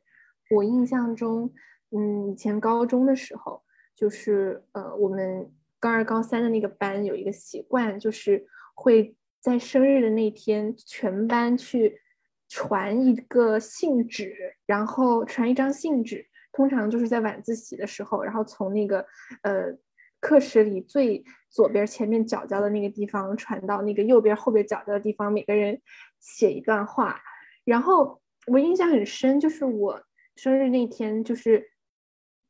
[0.51, 1.53] 我印象中。
[1.91, 3.63] 嗯，以前高中的时候，
[3.95, 12.01] 就是呃，我们高二、高三的那个班有一个习惯，就是会在生日的那天，全班去
[12.49, 19.05] 传一个信纸，然后传一张信纸，通常就是在晚自习的时候，然后从那个
[19.43, 19.77] 呃
[20.19, 25.79] 课室里最左边前面角角的那个地方传到那个右边后边角角的地方，每个人
[26.19, 27.21] 写一段话。
[27.63, 30.01] 然后我印象很深，就是我
[30.35, 31.71] 生日那天，就是。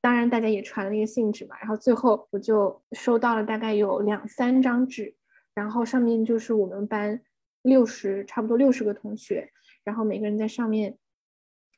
[0.01, 5.15] 当然，大家也传了那个信纸嘛，然后最后我就收到了大概有两三张纸，
[5.55, 7.19] 然后上面就是我们班
[7.63, 9.49] 六十差不多六十个同学，
[9.83, 10.95] 然后每个人在上面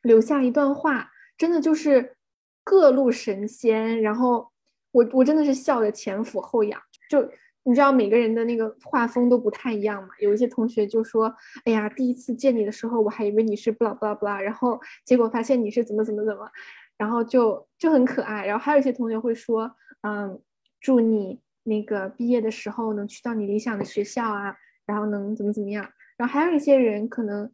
[0.02, 2.17] 留下一段话，真的就是
[2.65, 4.52] 各路神仙，然后
[4.91, 7.32] 我我真的是笑得前俯后仰，就
[7.68, 16.50] 你知道每个人的那个画风都不太一样嘛，有一些同学就说，哎呀，第一次见你的时候我还以为你是不啦不啦不啦，然后结果发现你是怎么怎么怎么。
[16.98, 19.70] 然后就就很可爱，然后还有一些同学会说，
[20.02, 20.42] 嗯，
[20.80, 24.56] 祝你那个毕业的时候能去到你理想的学校啊，
[24.88, 25.88] 然后能怎么怎么样。
[26.18, 27.52] 然后还有一些人可能，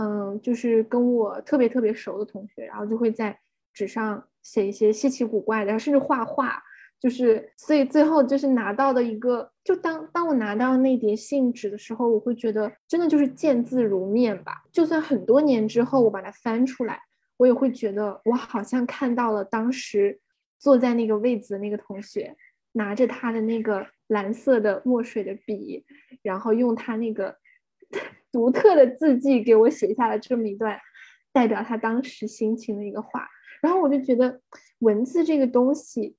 [0.00, 3.38] 嗯，就是跟我特别特别熟的同学，然后就会在
[3.74, 6.62] 纸上写一些稀奇古怪的，甚至画画。
[7.00, 14.64] 就是所以最后就是拿到的一个，就当当我拿到那叠信纸的时候，我会觉得真的就是见字如面吧。
[14.72, 17.00] 就算很多年之后我把它翻出来。
[17.38, 20.18] 我也会觉得，我好像看到了当时
[20.58, 22.34] 坐在那个位子的那个同学，
[22.72, 25.84] 拿着他的那个蓝色的墨水的笔，
[26.22, 27.36] 然后用他那个
[28.32, 30.80] 独特的字迹给我写下了这么一段
[31.30, 33.28] 代表他当时心情的一个话。
[33.60, 34.40] 然后我就觉得，
[34.78, 36.16] 文字这个东西，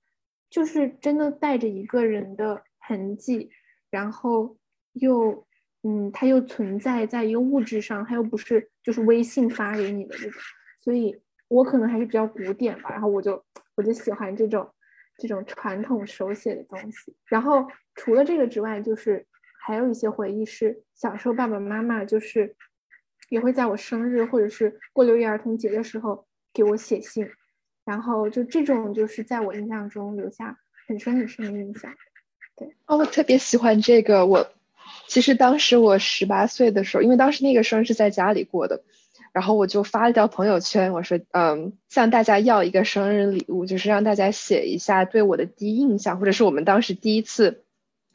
[0.50, 3.50] 就是真的带着一个人的痕迹，
[3.90, 4.58] 然后
[4.94, 5.46] 又，
[5.84, 10.42] 嗯，它又存在在一个物质上，它又不是就是微信发给你的那种。
[10.82, 13.44] 所以我可能还是比较古典吧，然后我就
[13.76, 14.70] 我就喜欢这种
[15.18, 17.16] 这种传统手写的东西。
[17.26, 19.26] 然后除了这个之外，就是
[19.66, 22.56] 还有一些回忆是小时候爸爸妈妈就是
[23.30, 27.30] 也会在我生日或者是过六一儿童节的时候给我写信，
[27.88, 31.94] 然后就这种就是在我印象中留下很深很深的印象。
[32.58, 34.26] 对，哦，我特别喜欢这个。
[34.26, 34.52] 我
[35.08, 38.84] 其实当时我十八岁的时候，因为当时那个生日是在家里过的。
[39.34, 47.64] 然后我就发了条朋友圈，我说，嗯，向大家要一个生日礼物，就是让大家写一下对我的第一印象，或者是我们当时第一次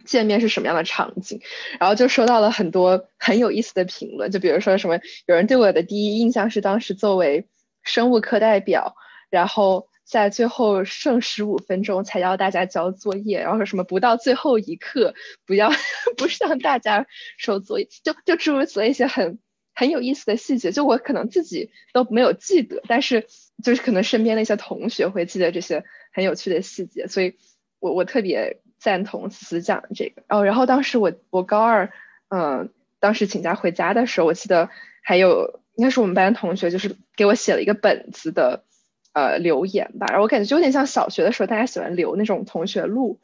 [0.05, 1.41] 见面是什么样的场景。
[1.79, 7.47] 然后就收到了很多很有意思的评论，就比如说什么，有人对我的第一印象是当时作为
[7.85, 8.97] 生物课代表，
[9.33, 15.15] 然后在最后剩十五分钟才要大家交作业，然后说什么不到最后一刻
[15.45, 15.73] 不要
[16.17, 19.41] 不向大家收作业，就就诸如此类一些很。
[19.75, 23.27] 很有意思的细节，就我可能自己都没有记得，但是
[23.65, 27.39] 就是可能身边的一些同学会记得这些很有趣的细节，所以
[27.81, 30.45] 我我特别赞同思讲的这个哦。
[30.45, 31.91] 然后当时我我高二，
[32.29, 34.69] 嗯，当时请假回家的时候，我记得
[35.03, 38.65] 还有应该是我们班同学就是给我写了一个本子的
[39.13, 43.21] 呃留言吧，然后我感觉就有点像小学的时候大家喜欢留那种同学录，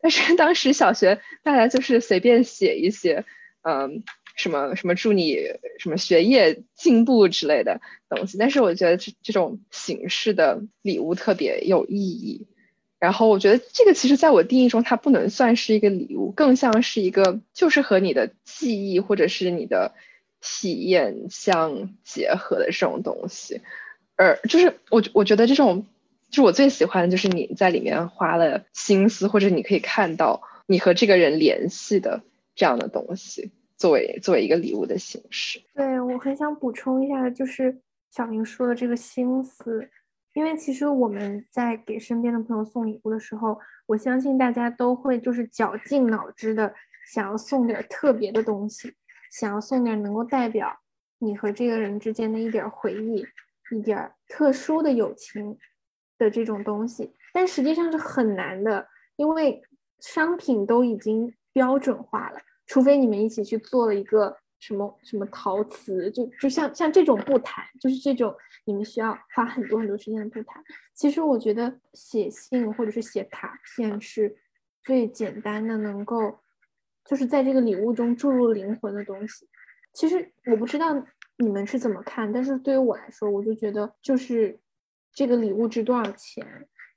[0.00, 3.24] 但是当时小学大家就是随便写一些，
[3.62, 4.02] 嗯。
[4.36, 5.36] 什么什么祝你
[5.78, 12.46] 什么学业进步之类的东西，但是我觉得这这种形式的礼物特别有意义。
[12.98, 19.92] 然后我觉得这个其实在我定义中，它不能算是一个礼物，更像是一个就是和你的记忆或者是你的
[20.40, 23.60] 体验相结合的这种东西。
[24.20, 25.86] 而就是我我觉得这种，
[26.28, 32.22] 就我最喜欢的就是你在里面花了心思，或者你可以看到你和这个人联系的
[32.54, 33.50] 这样的东西。
[33.80, 37.74] 作为作为一个礼物的形式，对我很想补充一下，就是
[38.10, 39.88] 小明说的这个心思，
[40.34, 46.74] 因为其实我们在给身边的朋友送礼物的时候，我相信大家都会就是绞尽脑汁的
[47.10, 48.92] 想要送点特别的东西，
[49.32, 50.78] 想要送点能够代表
[51.18, 53.24] 你和这个人之间的一点回忆，
[53.70, 55.58] 一点特殊的友情
[56.18, 59.62] 的这种东西，但实际上是很难的，因为
[60.00, 70.62] 商品都已经标准化了，除非你们一起去做了一个什么什么陶瓷，就就像像这种布毯，就是这种你们需要花很多很多时间的布毯。
[70.94, 74.36] 其实我觉得写信或者是写卡片是
[74.82, 76.38] 最简单的，能够
[77.04, 79.48] 就是在这个礼物中注入灵魂的东西。
[79.92, 80.94] 其实我不知道
[81.40, 84.60] 你们是怎么看，但是对于我来说，我就觉得就是
[85.12, 86.46] 这个礼物值多少钱，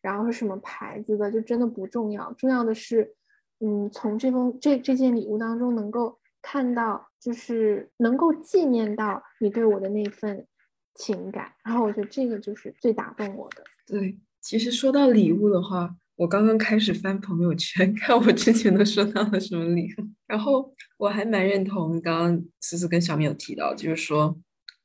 [0.01, 2.31] 然后是什么牌子的，就真的不重要。
[2.33, 3.15] 重要的是，
[3.59, 10.45] 嗯，从这封这这件礼物当中能够看到，就是能够纪念到你对我的那份
[10.93, 11.53] 情感。
[11.63, 13.63] 然后我觉得这个就是最打动我的。
[13.87, 15.95] 对，其实说到礼物的话。
[16.15, 20.71] 我刚刚开始翻朋友圈， 看我之前都收到了什么礼物，然后
[21.03, 24.39] 我还蛮认同刚刚思思跟小米有提到，就是说，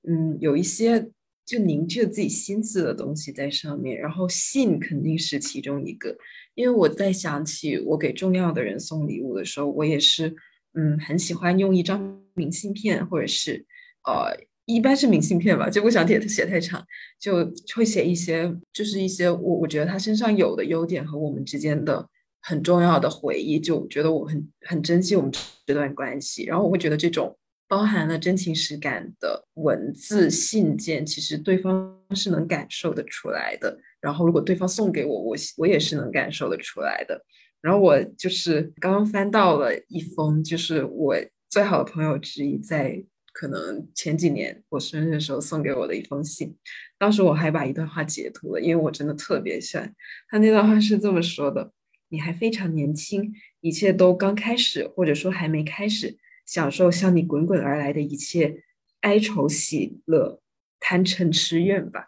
[0.09, 1.09] 嗯，有一些
[1.47, 6.16] 就凝聚了自己心思的东西在上面，然后信肯定是其中一个，
[6.57, 10.35] 因为我在想起我给重要的人送礼物的时候，我也是，
[10.75, 13.64] 嗯，很喜欢用一张明信片，或者是，
[14.05, 14.49] 呃。
[14.71, 16.85] 一般是明信片吧，就不想写写太长，
[17.19, 22.07] 就会写一些，就是一些我我觉得他身上有的优点和我们之间的
[22.41, 25.30] 很重要的回忆，就觉得我很很珍惜我们
[25.66, 26.45] 这段关系。
[26.45, 27.36] 然后我会觉得这种
[27.66, 33.78] 包含了真情实感的文字信件，其实对方是能感受得出来的。
[34.01, 37.24] 然后如果对方送给我，我我也是能感受得出来的。
[37.61, 41.16] 然后我就是刚刚翻到了一封，就是我
[41.51, 43.05] 最好的朋友之一在。
[43.30, 46.57] 可能前几年我生日的时候送给我的一封信，
[46.99, 49.95] 当时我还把一段话截图了，因为我真的特别喜欢。
[50.28, 51.70] 他那段话是这么说的
[52.09, 58.62] ：“你还非常年轻，一切都刚开始，或者说还没开始，享受向你滚滚而来的一切
[59.00, 60.40] 哀愁喜乐，
[60.80, 62.06] 贪嗔痴怨吧。”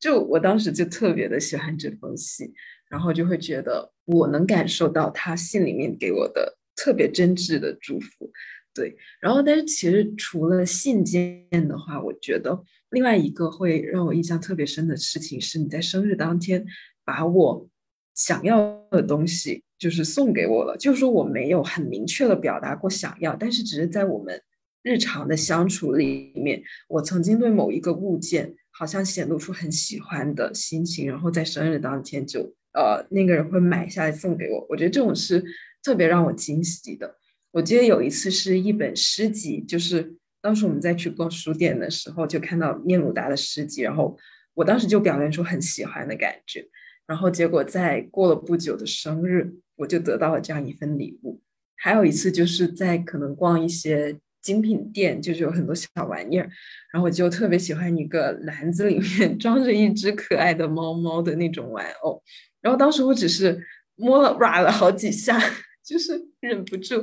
[0.00, 2.54] 就我当时就特别的喜欢这封信，
[2.88, 8.32] 然后就会觉得我能感受到他信里面给我的特别真挚的祝福。
[8.72, 16.64] 对，然后但是其实除了信件的话，我觉得另外一个会让我印象特别深的事情是，你在生日当天
[17.04, 17.68] 把我
[18.14, 20.76] 想要的东西就是送给我了。
[20.76, 24.40] 就是说我没有很明确的表达过想要，但是只是在我们
[24.82, 34.66] 日常的相处里面，我曾经对某一个物件好像显露出很喜欢的心情，然后在生日当天就呃那个人会买下来送给我。
[34.68, 35.44] 我觉得这种是
[35.82, 37.16] 特别让我惊喜的。
[37.52, 44.16] 我记得有一次是一本诗集，就是当时我们在去逛书店的时候，就看到聂鲁达的诗集，然后
[44.54, 46.64] 我当时就表现出很喜欢的感觉，
[47.10, 51.40] 然后结果在过了不久的生日，我就得到了这样一份礼物。
[51.74, 56.48] 还有一次就是在可能逛一些精品店，就是有很多小玩意儿，
[56.92, 62.22] 然后我就特别喜欢一个篮子里面 装着一只可爱的猫猫的那种玩偶，
[62.60, 63.60] 然后当时我只是
[63.96, 65.36] 摸了、抓了好几下。
[65.82, 67.02] 就是忍不住，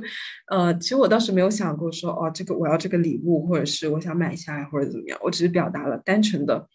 [0.49, 5.19] 呃，其实我当时没有想过说，哦，这个我要这个礼物，或者是我想买下来，或者怎么样。
[5.21, 6.65] 我只是表达了单纯的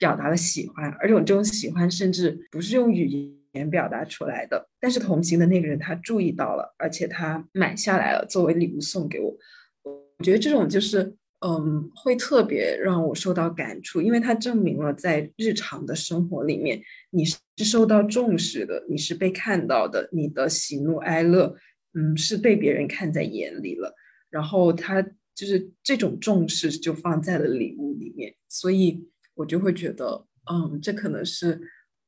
[0.00, 4.66] 表达了喜欢，而且我这种喜欢甚至不是用语言表达出来的。
[4.80, 9.36] 但是同行的那个人他注意到了，而且他买下来了，作为礼物送给我。
[9.84, 16.82] 我觉得这种就是，嗯，会特别让我受到感触，因为它证明了在日常的生活里面。
[17.10, 21.54] 你是受到重视的，你是被看到的，你的喜怒哀乐，
[21.92, 23.94] 嗯，是被别人看在眼里了。
[24.30, 25.02] 然后他
[25.34, 31.60] 就是这种重视就放在了礼物里面，所以我就会觉得，嗯，这可能是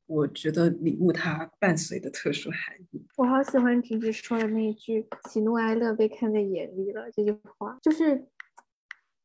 [0.07, 3.07] 我觉得礼物它伴随的特殊含义。
[3.16, 8.27] 我好喜欢直直说的那句“喜怒哀乐被看在眼里了”这句话，就是。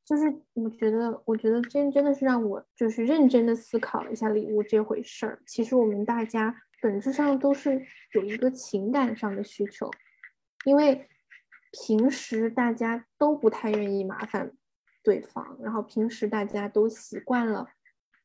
[0.10, 0.24] 就是
[0.54, 5.38] 我觉得，我觉得真真的是让我就是认真的思考了一下礼物这回事儿。
[5.46, 9.92] 其实我们大家本质上都是有一个情感上的需求，
[10.64, 11.10] 因为
[11.74, 14.54] 平时大家都不太愿意麻烦
[15.04, 17.68] 对方，然后平时大家都习惯了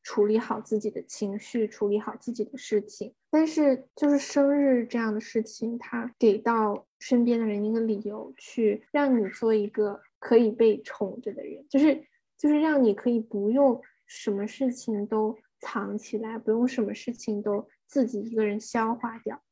[0.03, 3.15] 处理好自己的情绪，处理好自己的事情。
[3.31, 10.01] 但是就是生日这样的事情，它给到身边的人一个理由，去让你做一个。
[10.25, 12.01] 可以被宠着的人，就是
[12.37, 19.43] 就是让你可以不用什么事情都藏起来，不用什么事情都自己一个人消化掉。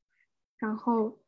[0.58, 1.20] 然后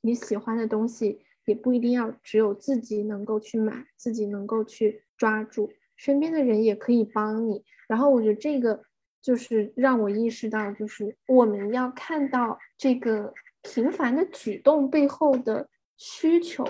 [0.00, 7.66] 你喜欢的东西也不一定要只有自己能够去买，自己能够去抓住，身边的人也可以帮你。
[7.88, 8.80] 然后我觉得这个
[9.20, 16.64] 就是让我意识到，就是我们要看到这个平凡的举动背后的需求。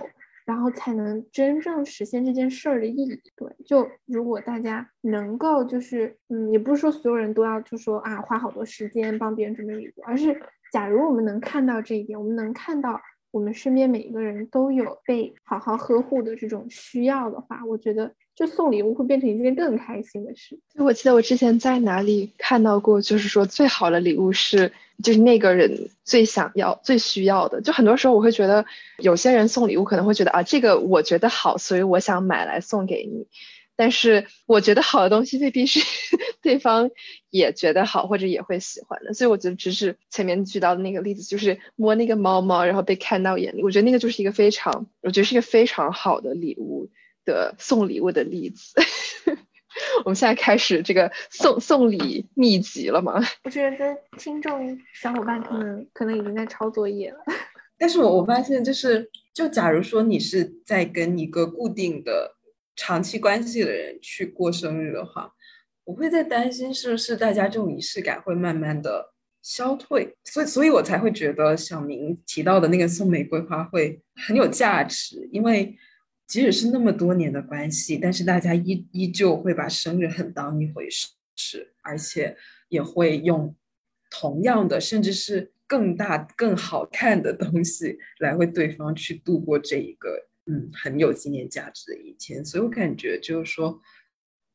[0.48, 3.20] 然后才能真正实现这件事儿的意义。
[3.36, 10.40] 对，就如果大家能够就是，嗯，也不是说所有人都要就说啊花好多时间帮别人准备礼物，而是
[10.72, 12.98] 假如我们能看到这一点，我们能看到。
[13.30, 20.60] 我们身边每一个人都有被好好呵护的这种需要的话，我觉得就送礼物会变成一件更开心的事。
[20.76, 24.70] 我记得我之前在哪里看到过，就是说最好的礼物是
[25.02, 27.60] 就是那个人最想要、最需要的。
[27.60, 28.64] 就很多时候我会觉得，
[28.98, 33.26] 有些人送礼物可能会觉得啊，这个我觉得好，所以我想买来送给你。
[33.74, 35.80] 但是我觉得好的东西未必是
[36.40, 36.90] 对方
[37.30, 46.88] 也觉得好或者也会喜欢的，所以我觉得只是前面举到的那个例子，就是摸那个猫猫，然后被看到眼里，我觉得那个就是一个非常，我觉得是一个非常好的礼物
[47.32, 48.74] 的送礼物的例子。
[50.04, 53.20] 我们现在开始这个送送礼秘籍了吗？
[53.44, 57.18] 我觉得听众小伙伴可能可能已经在抄作业了。
[57.78, 62.34] 但是我我发现就是，就假如说你是在跟一个固定的。
[62.80, 65.32] 长期关系的人去过生日的话，
[65.82, 69.12] 我会在担心是不是大家这种仪式感会慢慢的
[69.42, 75.76] 消退，所以所以我才会觉得小明提到的那个送玫瑰花会很有价值，因为
[76.28, 82.36] 即使是那么多年的关系，但是大家依依旧会把生日很当一回事，而且
[82.68, 83.56] 也会用
[84.10, 90.28] 同样的甚至是更大更好看的东西来为对方去度过这一个。
[90.50, 93.82] 嗯，很有纪念价值的一天，所以我感觉就是说，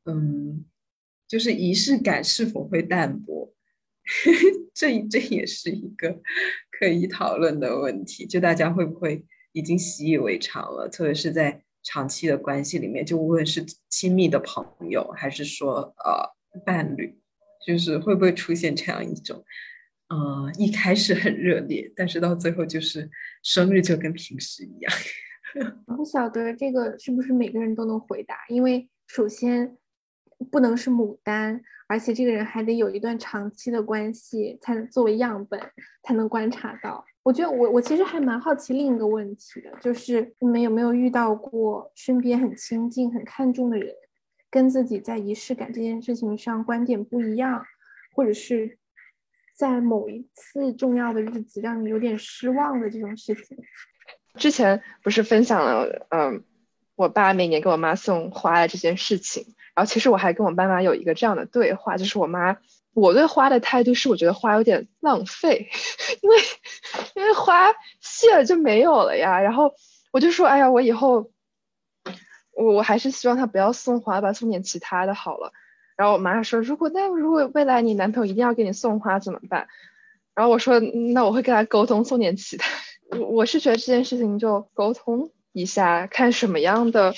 [0.06, 0.66] 嗯，
[1.28, 3.54] 就是仪式感是否会淡薄，
[4.74, 6.20] 这这也是一个
[6.72, 8.26] 可以讨论的问题。
[8.26, 10.90] 就大家会不会已经习以为常了？
[10.90, 17.18] 特别是在长期的关系里面，就无论是亲密的朋友，还是说呃伴侣，
[17.66, 19.44] 就是会不会出现这样一种，
[20.10, 23.10] 呃，一开始很热烈，但是到最后就是
[23.42, 24.94] 生日就跟平时一样。
[25.86, 29.78] 不晓得这个是不是每个人都能回答，因为首先
[30.52, 35.60] 不能是牡丹，而且这个人还得有一段长期的关系才能作为样本
[36.02, 37.06] 才能观察到。
[37.24, 43.96] 我觉得我我其实还蛮好奇另一个问题的，就是你们有没有遇到过身边很亲近、很看重的人，
[44.50, 47.66] 跟自己在仪式感这件事情上观点不一样，
[48.14, 48.78] 或者是
[49.56, 53.58] 在某一次重要的日子让你有点失望的这种事情？
[54.36, 56.44] 之前不是分享了，嗯，
[56.96, 62.58] 我爸每年给我妈送花的这件事情，然后其实我还跟我爸妈有一个这样的对话，就是我妈，
[62.94, 65.70] 我对花的态度是，我觉得花有点浪费，
[66.22, 66.38] 因为
[67.16, 69.74] 因为花谢了就没有了呀，然后
[70.12, 71.32] 我就说，哎呀，我以后
[72.56, 75.52] 我我还是希望他不要送花吧，送点其他的好了。
[75.96, 79.68] 然后我妈说，如果那如果未来你男朋友一定要给你送花怎么办？
[80.36, 82.68] 然后我说，那我会跟他沟通，送点其他。
[83.20, 87.14] 我我是觉得这件事情就沟通一下，看什么样的，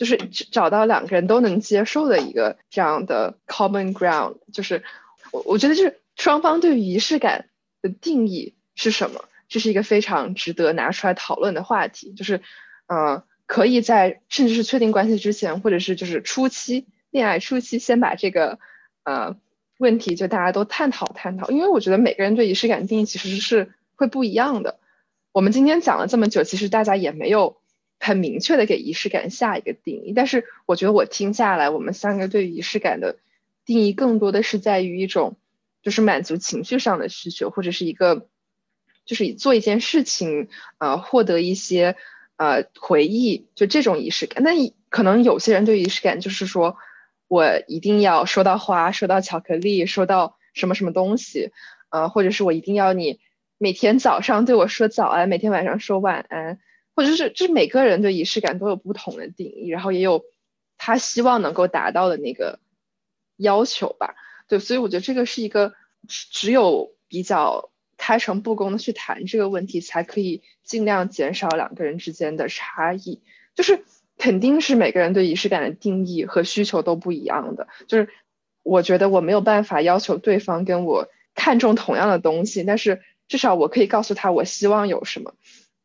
[0.00, 0.16] 就是
[0.50, 4.38] 找到两个人都能接受的一个这样的 common ground。
[4.50, 4.82] 就是
[5.30, 7.50] 我我觉得就是双方对于仪式感
[7.82, 12.14] 的定义是什么，这是一个非常值得拿出来讨论的话题。
[12.14, 12.40] 就是
[12.86, 18.58] 呃，可以在甚至是确定关系之前，或者是就是初期恋爱初期，先把这个
[19.04, 19.36] 呃
[19.76, 21.50] 问题就大家都探讨探讨。
[21.50, 24.78] 因为我觉得每个人对仪式感定义其实是会不一样的。
[25.32, 27.59] 我们今天讲了这么久，其实大家也没有
[28.00, 30.12] 很明确的给仪式感下一个定义。
[30.12, 33.18] 但是我觉得我听下来，我们三个对仪式感的
[33.64, 35.36] 定义更多的是在于一种，
[35.82, 38.26] 就是满足情绪上的需求，或者是一个，
[39.04, 40.48] 就是做一件事情，
[40.78, 41.94] 呃，获得一些
[42.36, 44.42] 呃回忆，就这种仪式感。
[44.42, 44.50] 那
[44.88, 46.76] 可能有些人对仪式感就是说
[47.28, 51.52] 我一定要收到花，收到巧克力，收到什么什么东西，
[51.90, 53.20] 呃，或者是我一定要你。
[53.62, 56.58] 每天早上对我说早安，每天晚上说晚安，
[56.94, 60.24] 或者是就是每个人对仪式感都有不同的定义，然后也有
[60.76, 62.58] 他希望能够达到的那个
[63.36, 64.14] 要求吧。
[64.48, 65.74] 对，所以我觉得这个是一个
[66.06, 73.20] 只有比较开诚布公的去谈这个问题，才可以尽量减少两个人之间的差异。
[73.54, 73.84] 就是
[74.18, 77.68] 肯定是每个人对仪式感的定义和需求都不一样的。
[77.86, 78.08] 就是
[78.62, 83.00] 我觉得我没有办法要求对方跟我看重同样的东西，但是。
[83.30, 85.34] 至少我可以告诉他我希望有什么，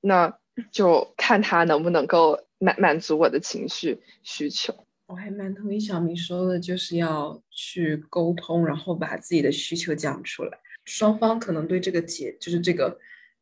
[0.01, 0.35] 那
[0.71, 4.73] 就看他能不能够满满足我的情绪需求。
[5.07, 10.57] 我还蛮同意小明说的，就是要去沟通，然后把自己的需求讲出来。
[10.85, 12.99] 双方可能对这个解就是这个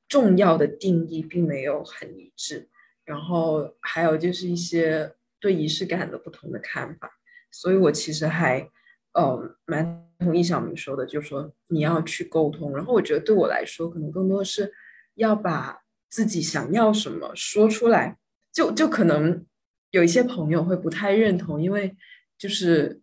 [0.07, 2.67] 重要的定义并没有很一致，
[3.05, 7.11] 然后还有就是一些对仪式感的不同的看法。
[7.51, 8.69] 所以我其实还。
[9.15, 12.75] 呃，蛮同意小明说的，就是说你要去沟通。
[12.75, 14.73] 然后我觉得对我来说，可能更多的是
[15.13, 15.82] 要把
[16.13, 18.19] 自己想要什么说出来，
[18.51, 19.43] 就就可能
[19.89, 21.97] 有一些朋友会不太认同，因为
[22.37, 23.01] 就是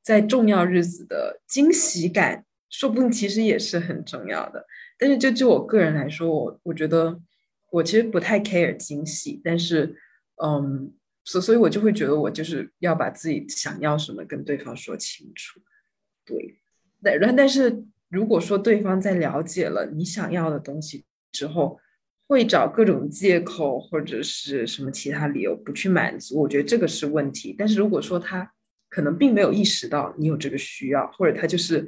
[0.00, 4.64] 在重要日子的惊喜感，说不定其实也是很重要的。
[4.98, 7.20] 但是就就我个人来说，我我觉得
[7.72, 9.94] 我其实不太 care 惊喜，但是
[10.42, 10.90] 嗯，
[11.24, 15.60] 所所以，我就会觉得我就是要把自己想要什么跟对方说清楚。
[16.24, 16.58] 对，
[17.02, 21.78] 但但是如果说对方在了解了你想要的东西之后，
[22.28, 27.54] 会找各种借口或者是什么其他理由不去满足，我觉得这个是问题。
[27.56, 28.52] 但是如果说他
[28.90, 31.86] 可能并没有意识到你有这个需要，或者他就是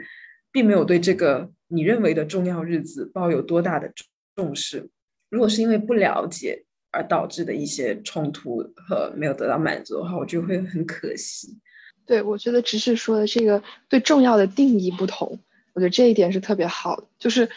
[0.50, 3.92] 并没有对这个你认为的重要日子抱有多大的
[4.34, 4.88] 重视，
[5.28, 11.58] 如果是因为不了解而导致的一些冲突和没有得到满足的话，我就会很可惜。
[12.06, 15.38] 对，我觉得只是说的这个对重要的定义不同，
[15.74, 17.06] 我觉得这一点是特别好的。
[17.18, 17.50] 就是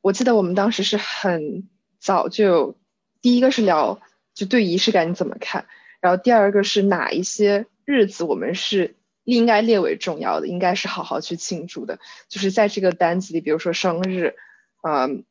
[0.00, 1.68] 我记得我们当时是很。
[2.00, 2.76] 早就，
[3.20, 4.00] 第一个是聊
[4.32, 5.66] 就对仪式感你怎么看，
[6.00, 11.98] 然后第二个是哪一些日子我们是应该列为重要的，应该是好好去庆祝的。
[12.28, 14.34] 就是在这个单子里，比如说生日，
[14.82, 15.24] 嗯，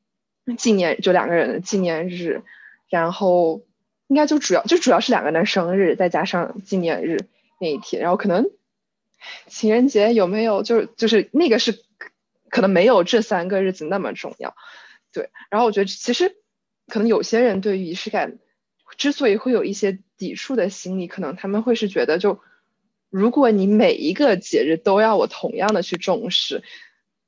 [0.58, 2.44] 纪念就两个人的纪念日，
[2.88, 3.64] 然后
[4.06, 7.18] 应该就主要就主要是两个人的生日，再加上纪念日
[7.60, 8.46] 那一天，然后可能
[9.48, 11.84] 情人节有没有就是就是那个是
[12.50, 14.56] 可能没有这三个日子那么重要，
[15.12, 15.32] 对。
[15.50, 16.36] 然后我觉得其实。
[16.90, 18.40] 可能有些人对于仪式感
[18.98, 22.40] 之所以会有一些抵触的心理，可能他们会是觉得，就
[23.10, 26.64] 如果你每一个节日都要我同样的去重视，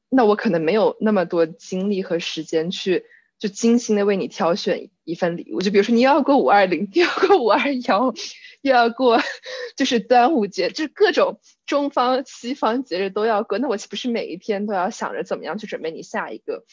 [0.09, 3.05] 那我可能没有那么多精力和时间去
[3.39, 5.62] 就精心的为你挑选一份礼物。
[5.62, 8.14] 就比如说你要过五二零，要过五二幺，
[8.62, 9.22] 又要过
[9.76, 16.66] 就是端午节，就是各种中方西方节日都要过，那我岂不是每一天都要想着怎么样去准备你下一个？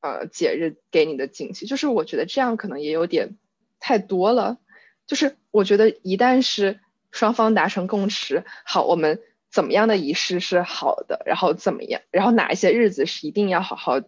[0.00, 3.36] 呃，节日给你的惊喜，就是我觉得这样可能也有点
[3.80, 4.58] 太多了。
[5.06, 6.80] 就是我觉得一旦是
[7.10, 9.20] 双方达成共识，好，我们
[9.50, 14.00] 怎么样的仪式是好的，然后怎么样，然后哪一些日子是一定要好好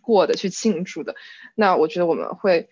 [0.00, 1.16] 过的，去庆祝的，
[1.54, 2.68] 那我觉得我们会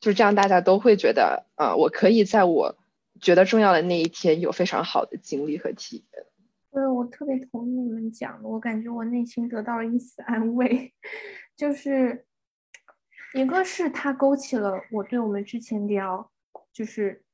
[0.00, 2.78] 就是这样，大家都会觉得，呃，我可以在我
[3.20, 6.24] 觉得重要的那一天有非常好的经历和体验。
[6.70, 10.92] 对，我特别同意你们讲的，我感觉我内心得到了一丝安慰。
[11.56, 12.26] 就是
[13.32, 16.30] 一个是它勾起了我对我们之前聊
[16.70, 17.24] 就是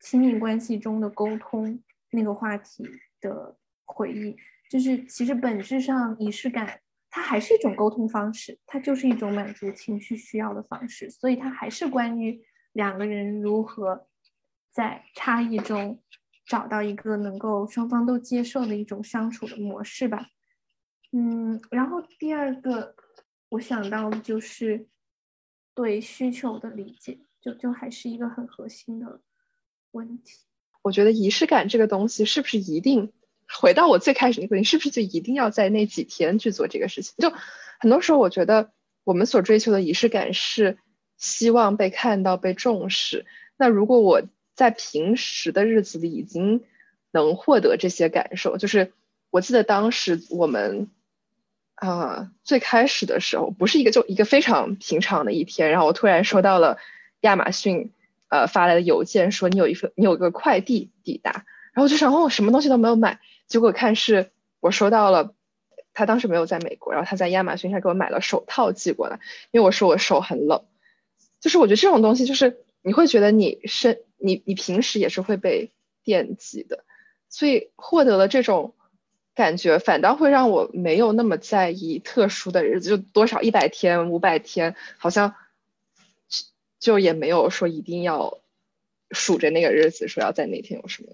[0.00, 2.82] 亲密关系中的沟通那个话题
[3.20, 4.34] 的回忆，
[4.70, 12.42] 就是其实本质上仪式感它还是一种沟通方式，它就是一种满足情绪需要的方式，所以它还是关于
[12.72, 14.08] 两个人如何
[14.70, 16.02] 在差异中
[16.46, 20.28] 找到一个能够双方都接受的一种相处的模式吧。
[21.12, 22.94] 嗯，然后第二个。
[23.50, 24.86] 我想到的就是
[25.74, 29.22] 对需求的理解，就就还是一个很核心的
[29.92, 30.40] 问题。
[30.82, 33.12] 我觉得仪式感这个东西是不是一定
[33.48, 37.14] 回到我最开始那个问题，是不是就一定要在那几天去做这个事情？
[37.18, 37.32] 就
[37.80, 38.70] 很多时候，我觉得
[39.04, 40.76] 我们所追求的仪式感是
[41.16, 43.24] 希望被看到、被重视。
[43.56, 44.22] 那如果我
[44.54, 46.64] 在平时的日子里已经
[47.12, 48.92] 能获得这些感受，就是
[49.30, 50.90] 我记得当时我们。
[51.80, 56.76] 啊，最开始的时候不是一个就一个非常平常的一天，然后我突然收到了
[57.20, 57.92] 亚马逊
[58.28, 65.34] 呃发来的邮件，说你有一份你有一个快递抵达，然后就想哦，我什么东西都没有买，结果看是我收到了，
[65.94, 69.20] 他当时没有在美国，然后他在亚马逊上给我买了手套寄过来，
[69.52, 70.64] 因为我说我手很冷，
[71.38, 75.70] 就是我觉得这种东西就是你会觉得你身你你平时也是会被
[76.02, 76.82] 惦记的，
[77.28, 78.74] 所以获得了这种。
[79.38, 85.36] 感觉反倒会让我没有那么在意特殊的日子，就多少一百天、五百天，好像
[86.80, 88.40] 就也没有说一定要
[89.12, 91.12] 数着那个日子，说要在那天有什么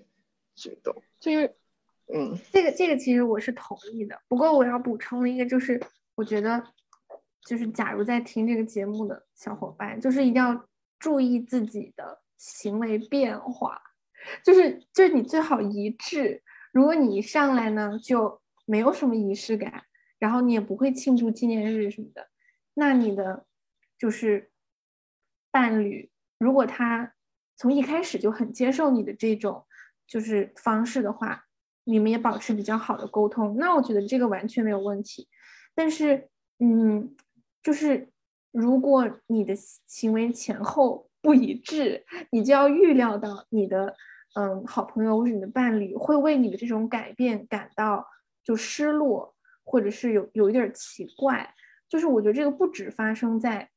[0.55, 1.03] 举动。
[1.21, 1.55] 就因为，
[2.15, 4.19] 嗯，这个这个其实我是同意的。
[4.27, 5.79] 不过我要补充一个，就是
[6.15, 6.65] 我觉得，
[7.45, 10.67] 就是假如在听这个节目的小伙伴，就是一定要
[10.99, 13.83] 注意自己的行为变化，
[14.43, 16.43] 就是就是你最好一致。
[16.75, 19.85] 如果你一上来呢就没有什么仪式感，
[20.19, 22.27] 然后你也不会庆祝纪念日什么的，
[22.75, 23.47] 那你的
[23.97, 24.51] 就是
[25.53, 27.15] 伴侣，如果他
[27.57, 29.65] 从一开始就很接受你的这种
[30.09, 31.47] 就是方式的话，
[31.85, 35.29] 你们也保持比较好的沟通，那我觉得这个完全没有问题。
[35.77, 37.15] 但是，嗯，
[37.63, 38.09] 就是
[38.51, 39.55] 如果你的
[39.87, 43.95] 行为前后不一致，你就要预料到你的。
[44.35, 48.07] 嗯，好朋友或者你的伴侣会为你的这种改变感到
[48.45, 51.55] 就失落，或者是有有一点奇怪。
[51.89, 53.71] 就是我觉得这个不止发生在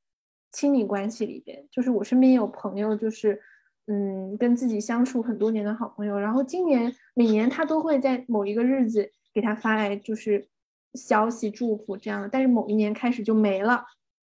[0.52, 3.40] 亲密关系里边，就是我身边有朋友，就是
[3.86, 10.48] 嗯，跟自己相处很多年的好朋友，然后今年每年他都会在某一个日子给他发来就是
[10.96, 13.86] 消息祝福这样的，但是某一年开始就没了，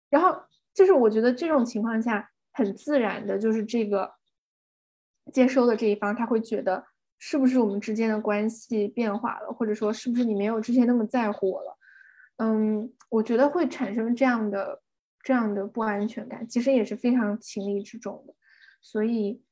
[0.10, 0.36] 然后
[0.74, 4.12] 就是我觉得这种情况下很自然的，就是这个
[5.32, 6.84] 接收的这一方他会觉得
[7.20, 11.78] 是不是我们之间的关系变化了，或者说是不是你没有之前那么在乎我了，
[12.38, 14.82] 嗯，我觉得会产生这样的。
[15.24, 18.34] 这样的不安全感其实也是非常情理之中的，
[18.82, 19.44] 所以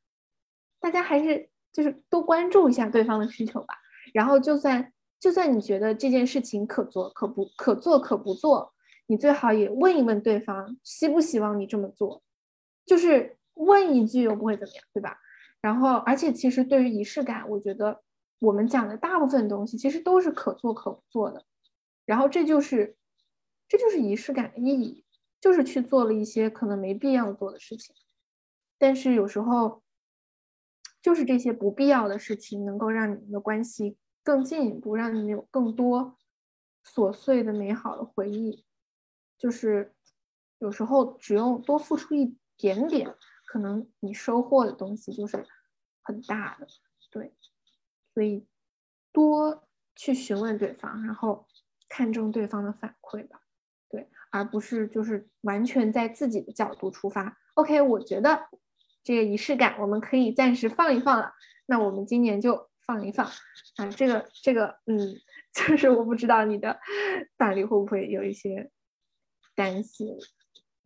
[0.80, 3.76] 大家还是就是多关注一下对方的需求吧。
[4.14, 8.72] 然后就算就算你觉得这件事情可做可不可做可不做，
[9.08, 12.24] 你最好也问一问对方希不希望你这么做，
[12.86, 15.18] 就是问一句又不会怎么样，对吧？
[15.66, 18.04] 然后而且其实对于仪式感，我觉得
[18.38, 21.44] 我们讲的大部分东西其实都是可做可不做的，
[22.06, 22.96] 然后这就是
[23.68, 25.04] 这就是仪式感的意义。
[25.42, 27.96] 就是去做了一些可能没必要做的事情，
[28.80, 29.84] 但是有时候，
[31.04, 36.18] 就是这些不必要的事情能够让你们的关系更进一步，让你们有更多
[36.84, 38.66] 琐碎的美好的回忆。
[39.38, 39.94] 就是
[40.58, 43.14] 有时候只用多付出一点点，
[43.46, 45.46] 可能你收获的东西就是
[46.06, 46.68] 很大的。
[47.12, 47.34] 对，
[48.14, 48.48] 所以
[49.12, 51.46] 多去询问对方，然后
[51.90, 53.42] 看重对方的反馈吧。
[53.90, 57.38] 对而不是就是完全在自己的角度出发。
[57.54, 58.50] OK，我觉得
[59.04, 61.32] 这个仪式感我们可以暂时放一放了。
[61.68, 63.26] 那我们今年就放一放
[63.78, 63.88] 啊。
[63.96, 64.98] 这个这个，嗯，
[65.54, 66.78] 就是我不知道你的
[67.38, 68.70] 伴侣会不会有一些
[69.56, 70.18] 担心。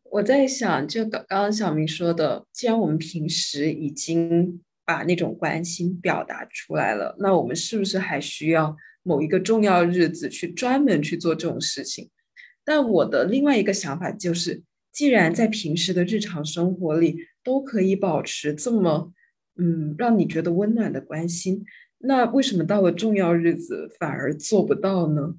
[0.04, 12.10] 我在想，就刚刚小明说的，既然我们平时已经把那种关心表达出来了，那我们是不是还需要某一个重要日子去专门去做这种事情？
[12.66, 19.14] 但我的另外一个想法就是，既然在平时的日常生活里都可以保持这么，
[19.58, 21.64] 嗯，让你觉得温暖的关心，
[22.00, 25.36] 那为什么到了重要日子反而做不到呢？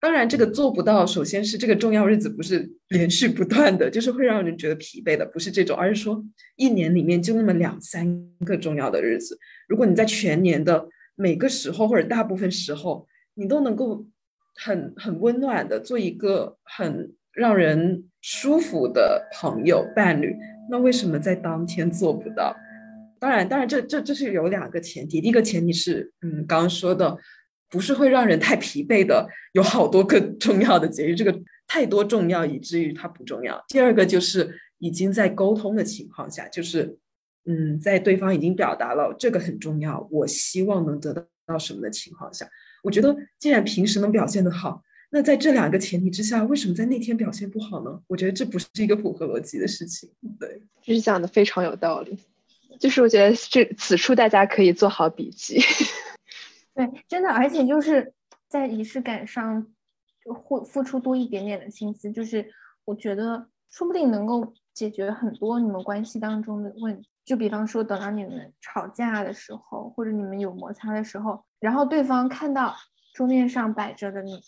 [0.00, 6.24] 当然，这个做不到，首先是这个重要日子不是连续不断的，就是会让人觉得疲惫的，不是这种，而是说
[6.56, 8.06] 一年里面就那么两三
[8.44, 9.38] 个重要的日子，
[9.68, 14.06] 如果你在全年的每个时候或者大部分时候，你都能够。
[14.60, 20.34] 很很温暖的，做一个很让人舒服的朋友伴侣，
[20.68, 22.56] 那为什么在当天做不到？
[23.20, 25.20] 当然，当然，这这这是有两个前提。
[25.20, 27.16] 第一个前提是，嗯，刚刚说的，
[27.70, 33.62] 不是会让人太疲惫的，有好多个 重要的节日，这个太多重要以至于它不重要。
[33.68, 36.96] 第二个就是已经在沟通的情况下，就是，
[37.44, 42.48] 嗯，在对方已经表达了这个很重要，我希望能得到什么的情况下。
[42.82, 48.00] 我觉得，既然平时能表现的好，那在这两个前提之下，为什么在那天表现不好呢？
[48.06, 50.08] 我觉得这不是一个符合逻辑的事情。
[50.38, 52.16] 对，就是讲的非常有道理。
[52.78, 55.60] 就是我觉得这此处大家可以做好笔记。
[56.78, 58.14] 对，真的，而且就是
[58.46, 59.66] 在仪式感上，
[60.24, 62.48] 会付出多一点点的心思，就是
[62.84, 67.08] 我觉得说不定能够解决很多你们关系当中的问题。
[67.24, 71.44] 就比方说，等到你们吵架的时候，或者你们有摩擦的时候。
[71.58, 72.72] 然后对方看到
[73.12, 74.40] 桌面上摆着的你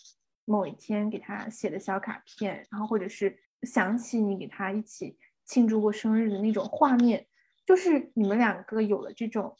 [0.45, 7.27] 某一天给他写的小卡片，然后或者是想起你给他一起庆祝过生日的那种画面，
[7.65, 9.57] 就是你们两个有了这种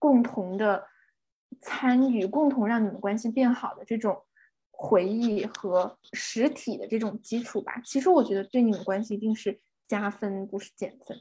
[0.00, 0.84] 共同的
[1.60, 4.22] 参与，共同让你们关系变好的这种
[4.70, 7.80] 回忆和实体的这种基础吧。
[7.84, 11.18] 其实我觉得对你们关系一定是加分，不是减分。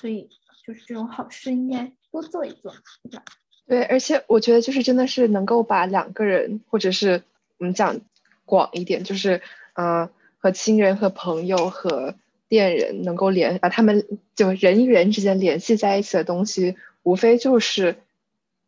[0.00, 0.28] 所以
[0.66, 3.24] 就是这种好事应该多做一做，对吧？
[3.66, 7.22] 对，而且我觉得就是真的是能够把两个人，或者是
[7.58, 8.00] 我们讲
[8.44, 9.42] 广一点，就是
[9.74, 12.14] 呃和亲人、和朋友、和
[12.48, 17.96] 恋人能够联，把他们就人与人之间联系在一起的东西，无非就是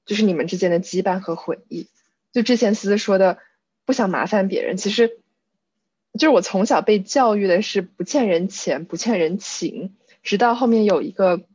[0.04, 1.88] 就是你们之间的羁绊和回忆。
[2.32, 3.38] 就之前思思说的，
[3.84, 5.18] 不想麻烦别人，其实
[6.14, 11.46] 就是我从小被教育的是不欠人钱，不欠人情，直到后面有一个。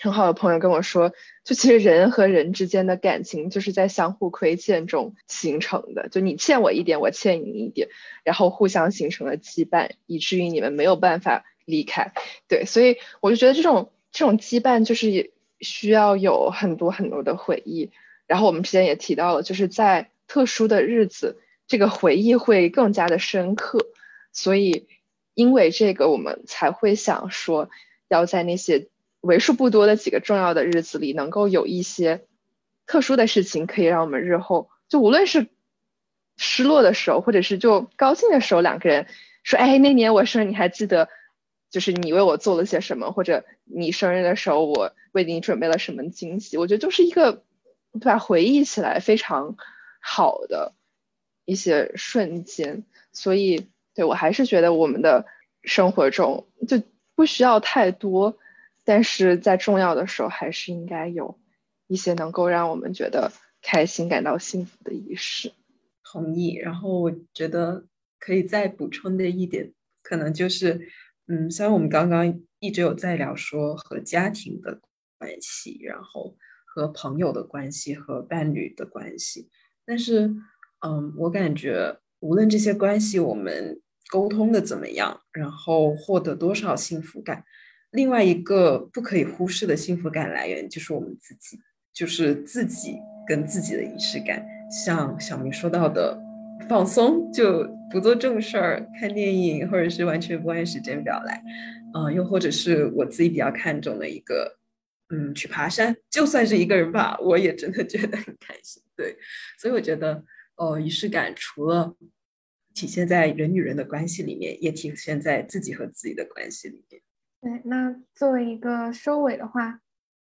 [0.00, 1.12] 很好的朋友跟我说，
[1.44, 6.08] 就其实人和人之间的感情就是在相互亏欠中形成的。
[6.08, 7.86] 就你欠我一点，我欠你一点，
[8.24, 12.12] 然后互相形成了羁绊，以至于你们没有办法离开。
[12.48, 15.30] 对，所以我就觉得这种这种羁绊就是
[15.62, 17.90] 需要有很多很多的回忆。
[18.26, 23.78] 然后我们之前也提到了，就是在特殊的日子，这个回忆会更加的深刻。
[24.32, 24.86] 所以
[25.34, 27.70] 因为这个，我们才会想说
[28.08, 28.88] 要在那些。
[29.22, 32.24] 为数不多的几个重要的日子里，能够有一些
[32.86, 35.46] 特殊的事情，可以让我们日后就无论是
[36.36, 39.06] 失落的时候，或者是就高兴的时候，两个人
[39.44, 41.08] 说：“哎，那年我生日，你还记得？
[41.72, 46.58] 就是你为我做了些什么，或者你生日的时候我为你准备了什么惊喜。
[46.58, 47.42] 我觉得就是一个，
[47.94, 48.18] 对吧？
[48.18, 49.56] 回忆起来非常
[50.00, 50.74] 好的
[51.46, 52.84] 一些瞬间。
[53.10, 55.26] 所以，对我还是觉得我们的
[55.62, 56.82] 生活中就
[57.14, 58.36] 不需要太多，
[58.84, 61.38] 但是在重要的时候还是应该有
[61.88, 65.52] 一些能够让我们觉得开心、感到幸福的仪式。
[66.04, 66.54] 同意。
[66.54, 67.86] 然后我觉得
[68.18, 70.88] 可以再补充的一点，可能就是，
[71.28, 74.80] 嗯，虽然我们刚刚一直有在聊说和家庭的
[75.18, 79.48] 关系，然后和朋友的关系，和伴侣的关系，
[79.84, 80.34] 但是，
[80.80, 81.98] 嗯，我感觉。
[82.20, 87.44] 无论这些关系我们沟通的怎么样，然后获得多少幸福感，
[87.90, 91.58] 另外一个不可以忽视的幸福感来源就是我们自己，
[91.92, 92.96] 就是自己
[93.26, 94.46] 跟自己的仪式感。
[94.70, 96.16] 像小明说到的，
[96.68, 101.42] 放松就不做正事儿，看电影，或者是完全不按时间表来，
[101.94, 104.58] 嗯，又或者是我自己比较看重的一个，
[105.10, 108.82] 嗯，去爬山，就算是一个人吧， 我也真的觉得很开心。
[108.96, 109.16] 对，
[109.58, 110.24] 所以我觉得。
[110.54, 111.96] 哦，仪式感除了
[112.74, 117.02] 体现在人与人的关系里面，也体现在自己和自己的关系里面。
[117.40, 119.80] 对，那作为一个收尾的话，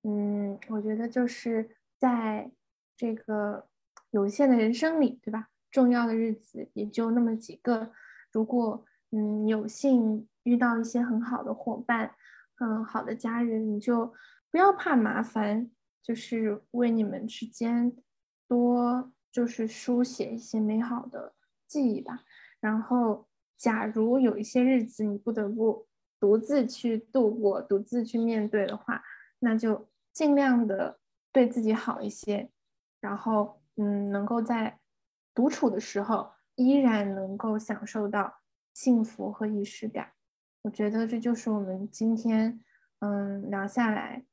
[0.04, 2.50] 嗯，我觉得就是在
[2.96, 3.66] 这个
[4.12, 5.48] 有限的人生里，对吧？
[5.72, 7.92] 重要的日子也就那么几个。
[8.32, 12.14] 如果嗯有幸遇到一些很好的伙伴，
[12.60, 14.14] 嗯，好的家人，你就
[14.52, 15.72] 不要怕麻烦，
[16.04, 17.96] 就是为你们之间
[18.48, 19.12] 多。
[19.32, 21.34] 就是书写一些美好的
[21.66, 22.22] 记忆吧。
[22.60, 25.88] 然后，假如有一些日子你不得不
[26.20, 29.02] 独自去度过、独自去面对的话，
[29.40, 31.00] 那就尽量的
[31.32, 32.52] 对自己好一些。
[33.00, 34.81] 然后，嗯，能够在
[35.34, 38.40] 独处的时候依然能够享受到
[38.74, 40.12] 幸福和仪式感。
[40.64, 42.60] 我觉得这就是我们今天
[43.00, 44.24] 嗯聊下来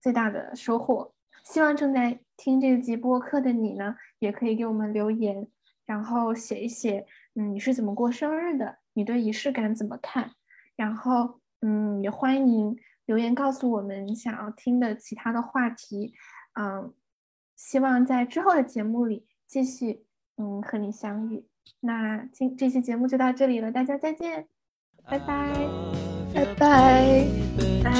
[0.00, 1.14] 最大的收获。
[1.44, 5.48] 希望正在听这集播客的你呢，也可以给我们留言，
[5.84, 8.78] 然后写一写，嗯，你是怎么过生日的？
[8.92, 10.32] 你对仪式感怎么看？
[10.76, 12.76] 然后，嗯，也欢迎
[13.06, 16.14] 留言告诉我们想要听的其他的话题，
[16.60, 16.94] 嗯，
[17.56, 20.06] 希望在之后的节目里继续，
[20.36, 21.44] 嗯，和你相遇。
[21.80, 24.46] 那今这期节目就到这里了，大家再见，
[25.08, 25.52] 拜拜，
[26.34, 27.26] 拜拜，
[27.82, 27.92] 拜。